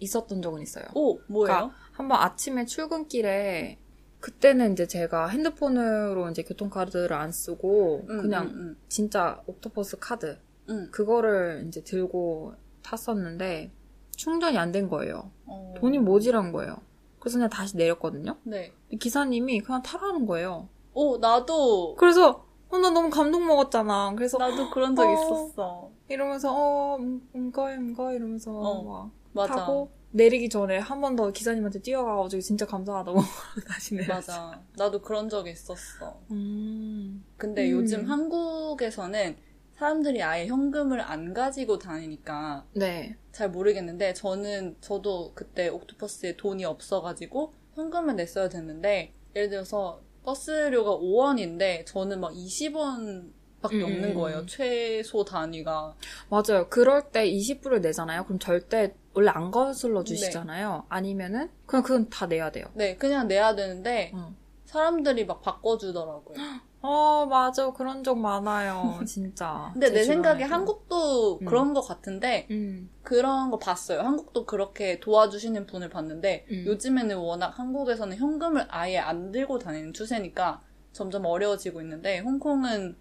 있었던 0.00 0.42
적은 0.42 0.62
있어요. 0.62 0.86
오, 0.92 1.20
뭐예요? 1.28 1.46
그러니까 1.46 1.76
한번 1.92 2.20
아침에 2.20 2.64
출근길에 2.66 3.78
그때는 4.18 4.72
이제 4.72 4.88
제가 4.88 5.28
핸드폰으로 5.28 6.28
이제 6.30 6.42
교통카드를 6.42 7.12
안 7.12 7.30
쓰고 7.30 8.06
음, 8.10 8.20
그냥 8.20 8.46
음, 8.46 8.76
진짜 8.88 9.40
옥토퍼스 9.46 9.98
카드 10.00 10.38
음, 10.68 10.88
그거를 10.90 11.66
이제 11.68 11.84
들고 11.84 12.65
탔었는데 12.86 13.72
충전이 14.16 14.56
안 14.58 14.72
된 14.72 14.88
거예요. 14.88 15.30
어. 15.46 15.74
돈이 15.78 15.98
모자란 15.98 16.52
거예요. 16.52 16.76
그래서 17.18 17.38
그냥 17.38 17.50
다시 17.50 17.76
내렸거든요. 17.76 18.36
네. 18.44 18.72
기사님이 18.98 19.60
그냥 19.60 19.82
타라는 19.82 20.26
거예요. 20.26 20.68
오, 20.94 21.18
나도, 21.18 21.96
그래서 21.96 22.46
어, 22.70 22.78
나 22.78 22.90
너무 22.90 23.10
감동 23.10 23.46
먹었잖아. 23.46 24.14
그래서 24.16 24.38
나도 24.38 24.70
그런 24.70 24.94
적 24.96 25.06
어. 25.08 25.12
있었어. 25.12 25.90
이러면서 26.08 26.52
어, 26.54 26.96
음, 26.96 27.20
음거 27.34 27.66
음거 27.72 28.12
이러면서 28.14 28.52
어, 28.52 28.82
막 28.84 29.10
맞아. 29.32 29.54
타고 29.56 29.90
내리기 30.12 30.48
전에 30.48 30.78
한 30.78 31.00
번 31.00 31.14
더 31.16 31.30
기사님한테 31.30 31.80
뛰어가가지고 31.80 32.40
진짜 32.40 32.64
감사하다고 32.64 33.18
다시 33.68 33.94
내렸어. 33.96 34.14
맞아. 34.14 34.62
나도 34.76 35.02
그런 35.02 35.28
적 35.28 35.46
있었어. 35.46 36.20
음. 36.30 37.24
근데 37.36 37.70
음. 37.70 37.78
요즘 37.80 38.04
한국에서는 38.08 39.36
사람들이 39.78 40.22
아예 40.22 40.46
현금을 40.46 41.00
안 41.00 41.34
가지고 41.34 41.78
다니니까 41.78 42.64
네. 42.72 43.16
잘 43.32 43.50
모르겠는데 43.50 44.14
저는 44.14 44.76
저도 44.80 45.32
그때 45.34 45.68
옥토퍼스에 45.68 46.36
돈이 46.36 46.64
없어가지고 46.64 47.52
현금을 47.74 48.16
냈어야 48.16 48.48
됐는데 48.48 49.12
예를 49.34 49.50
들어서 49.50 50.00
버스료가 50.24 50.96
5원인데 50.96 51.84
저는 51.86 52.20
막 52.20 52.32
20원 52.32 53.30
밖에 53.60 53.76
음, 53.76 53.84
없는 53.84 54.04
음, 54.10 54.14
거예요. 54.14 54.38
음. 54.40 54.46
최소 54.46 55.24
단위가. 55.24 55.94
맞아요. 56.30 56.68
그럴 56.68 57.10
때 57.10 57.30
20불을 57.30 57.80
내잖아요. 57.80 58.24
그럼 58.24 58.38
절대 58.38 58.94
원래 59.14 59.30
안 59.30 59.50
거슬러 59.50 60.04
주시잖아요. 60.04 60.86
아니면은 60.88 61.50
그냥 61.66 61.82
그건 61.82 62.08
다 62.08 62.26
내야 62.26 62.50
돼요. 62.50 62.66
네, 62.74 62.96
그냥 62.96 63.28
내야 63.28 63.54
되는데 63.54 64.12
응. 64.14 64.34
사람들이 64.64 65.26
막 65.26 65.42
바꿔주더라고요. 65.42 66.36
어, 66.86 67.26
맞아. 67.26 67.72
그런 67.72 68.04
적 68.04 68.16
많아요. 68.16 69.00
진짜. 69.06 69.70
근데 69.72 69.88
제내 69.88 70.04
생각에. 70.04 70.44
한국도 70.44 71.40
음. 71.40 71.44
그런 71.44 71.74
것 71.74 71.80
같은데 71.80 72.46
음. 72.52 72.88
그런 73.02 73.50
거 73.50 73.58
봤어요. 73.58 74.02
한국도 74.02 74.46
그렇게 74.46 75.00
도와주시는 75.00 75.66
분을 75.66 75.88
봤는데 75.88 76.46
음. 76.48 76.64
요즘에는 76.66 77.16
워낙 77.16 77.58
한국에서는 77.58 78.16
현금을 78.16 78.66
아예 78.68 78.98
안 78.98 79.32
들고 79.32 79.58
다니는 79.58 79.92
추세니까 79.94 80.62
점점 80.92 81.26
어려워지고 81.26 81.80
있는데 81.80 82.20
홍콩은 82.20 82.96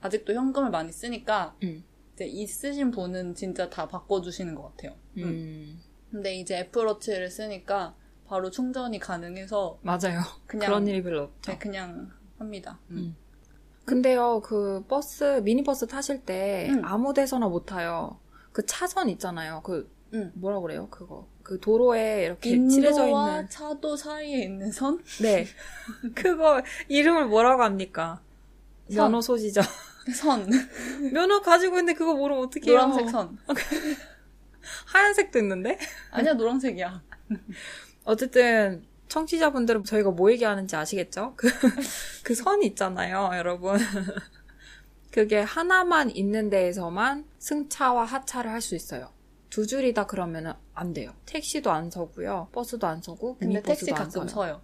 아직도 0.00 0.32
현금을 0.32 0.70
많이 0.70 0.90
쓰니까 0.90 1.54
음. 1.62 1.84
이제 2.14 2.24
있으신 2.24 2.90
분은 2.90 3.34
진짜 3.34 3.68
다 3.68 3.86
바꿔주시는 3.86 4.54
것 4.54 4.70
같아요. 4.70 4.96
음. 5.18 5.78
근데 6.10 6.34
이제 6.36 6.58
애플워치를 6.60 7.30
쓰니까 7.30 7.94
바로 8.26 8.50
충전이 8.50 8.98
가능해서 8.98 9.78
맞아요. 9.82 10.20
그냥 10.46 10.66
그런 10.66 10.86
일이 10.86 11.02
별로 11.02 11.24
없죠. 11.24 11.52
네, 11.52 11.58
그냥 11.58 12.10
합니다. 12.38 12.80
음. 12.90 13.14
음. 13.86 14.02
근데요, 14.02 14.40
그 14.44 14.84
버스, 14.88 15.40
미니버스 15.44 15.86
타실 15.86 16.20
때 16.22 16.68
음. 16.70 16.84
아무 16.84 17.14
데서나 17.14 17.48
못 17.48 17.66
타요. 17.66 18.18
그 18.52 18.66
차선 18.66 19.08
있잖아요. 19.10 19.62
그, 19.64 19.90
음. 20.12 20.32
뭐라 20.34 20.60
그래요? 20.60 20.88
그거. 20.90 21.26
그 21.42 21.60
도로에 21.60 22.24
이렇게 22.24 22.50
칠해져 22.68 23.06
있는. 23.06 23.48
차도 23.48 23.96
사이에 23.96 24.42
있는 24.42 24.72
선? 24.72 25.02
네. 25.22 25.46
그거, 26.14 26.60
이름을 26.88 27.26
뭐라고 27.26 27.62
합니까? 27.62 28.20
선. 28.88 28.96
면허 29.04 29.20
소지자. 29.20 29.62
선. 30.14 30.48
면허 31.12 31.40
가지고 31.40 31.78
있는데 31.78 31.94
그거 31.96 32.14
모르면 32.14 32.44
어떡해요? 32.46 32.78
노란색 32.78 33.10
선. 33.10 33.38
하얀색도 34.86 35.38
있는데? 35.38 35.78
아니야, 36.10 36.32
노란색이야. 36.34 37.02
어쨌든, 38.04 38.84
청취자분들은 39.08 39.84
저희가 39.84 40.10
뭐 40.10 40.30
얘기하는지 40.32 40.76
아시겠죠? 40.76 41.34
그, 41.36 41.48
그선 42.22 42.62
있잖아요, 42.62 43.30
여러분. 43.34 43.78
그게 45.10 45.40
하나만 45.40 46.10
있는 46.10 46.50
데에서만 46.50 47.24
승차와 47.38 48.04
하차를 48.04 48.50
할 48.50 48.60
수 48.60 48.74
있어요. 48.74 49.10
두 49.48 49.66
줄이다 49.66 50.06
그러면은 50.06 50.52
안 50.74 50.92
돼요. 50.92 51.14
택시도 51.24 51.70
안 51.70 51.90
서고요. 51.90 52.48
버스도 52.52 52.86
안 52.86 53.00
서고, 53.00 53.36
근데 53.38 53.62
택시 53.62 53.90
안 53.92 53.96
가끔 53.96 54.28
서요. 54.28 54.60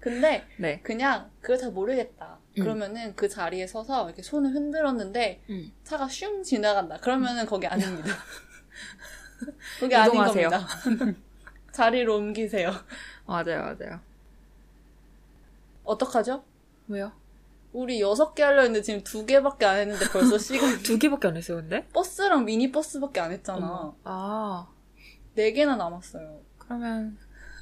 근데 0.00 0.44
네. 0.58 0.80
그냥 0.82 1.30
그걸 1.40 1.58
잘 1.58 1.70
모르겠다. 1.70 2.38
음. 2.56 2.62
그러면은 2.62 3.14
그 3.14 3.28
자리에 3.28 3.66
서서 3.66 4.06
이렇게 4.06 4.22
손을 4.22 4.52
흔들었는데 4.54 5.42
음. 5.50 5.72
차가 5.84 6.08
슝 6.08 6.42
지나간다. 6.42 6.96
그러면은 6.98 7.46
거기 7.46 7.66
아닙니다. 7.66 8.08
거기 9.80 9.94
아닌. 9.94 10.14
겁니다. 10.14 10.66
자리로 11.72 12.16
옮기세요. 12.16 12.72
맞아요, 13.28 13.60
맞아요. 13.60 14.00
어떡하죠? 15.84 16.42
왜요? 16.88 17.12
우리 17.74 18.00
여섯 18.00 18.34
개 18.34 18.42
하려 18.42 18.62
했는데 18.62 18.82
지금 18.82 19.04
두 19.04 19.26
개밖에 19.26 19.66
안 19.66 19.76
했는데 19.76 20.08
벌써 20.10 20.38
시간 20.38 20.82
두 20.82 20.98
개밖에 20.98 21.28
안 21.28 21.36
했어요, 21.36 21.58
근데? 21.58 21.86
버스랑 21.88 22.46
미니 22.46 22.72
버스밖에 22.72 23.20
안 23.20 23.30
했잖아. 23.30 23.58
어머. 23.58 23.94
아, 24.04 24.66
네 25.34 25.52
개나 25.52 25.76
남았어요. 25.76 26.40
그러면 26.56 27.18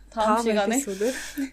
다음, 0.08 0.26
다음, 0.26 0.42
시간에 0.42 0.76
에피소드? 0.76 1.12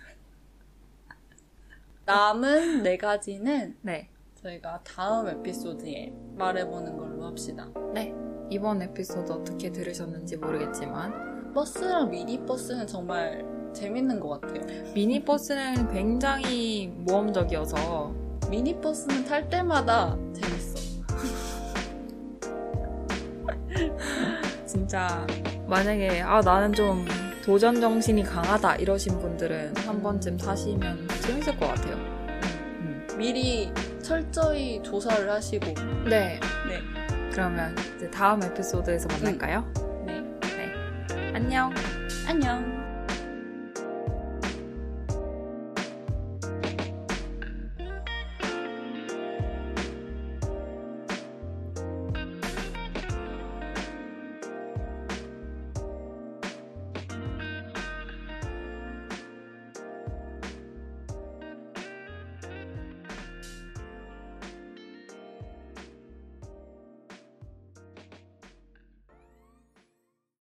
남은 2.06 2.84
네 2.84 2.98
가지는 2.98 3.76
네. 3.82 4.10
저희가 4.36 4.82
다음 4.84 5.28
에피소드에 5.28 6.14
말해보는 6.36 6.98
걸로 6.98 7.26
합시다. 7.26 7.68
네. 7.94 8.14
이번 8.52 8.82
에피소드 8.84 9.32
어떻게 9.32 9.72
들으셨는지 9.72 10.38
모르겠지만 10.38 11.54
버스랑 11.54 12.12
미니버스는 12.12 12.86
정말 12.86 13.63
재밌는 13.74 14.20
것 14.20 14.42
같아요. 14.42 14.62
미니버스는 14.94 15.92
굉장히 15.92 16.92
모험적이어서 16.98 18.14
미니버스는 18.50 19.26
탈 19.26 19.50
때마다 19.50 20.18
재밌어. 20.34 21.04
진짜 24.66 25.26
만약에 25.68 26.22
아 26.22 26.42
나는 26.42 26.74
좀 26.74 27.06
도전 27.44 27.82
정신이 27.82 28.24
강하다 28.24 28.76
이러신 28.76 29.20
분들은 29.20 29.76
한 29.78 30.02
번쯤 30.02 30.38
타시면 30.38 31.08
재밌을 31.22 31.58
것 31.58 31.68
같아요. 31.68 31.96
음. 31.96 33.08
미리 33.18 33.72
철저히 34.02 34.82
조사를 34.84 35.30
하시고. 35.30 35.66
네. 36.10 36.40
네. 36.68 36.80
그러면 37.32 37.76
이제 37.96 38.10
다음 38.12 38.44
에피소드에서 38.44 39.08
만날까요? 39.10 39.66
네. 40.06 40.22
네. 40.42 41.32
안녕. 41.34 41.74
안녕. 42.28 42.83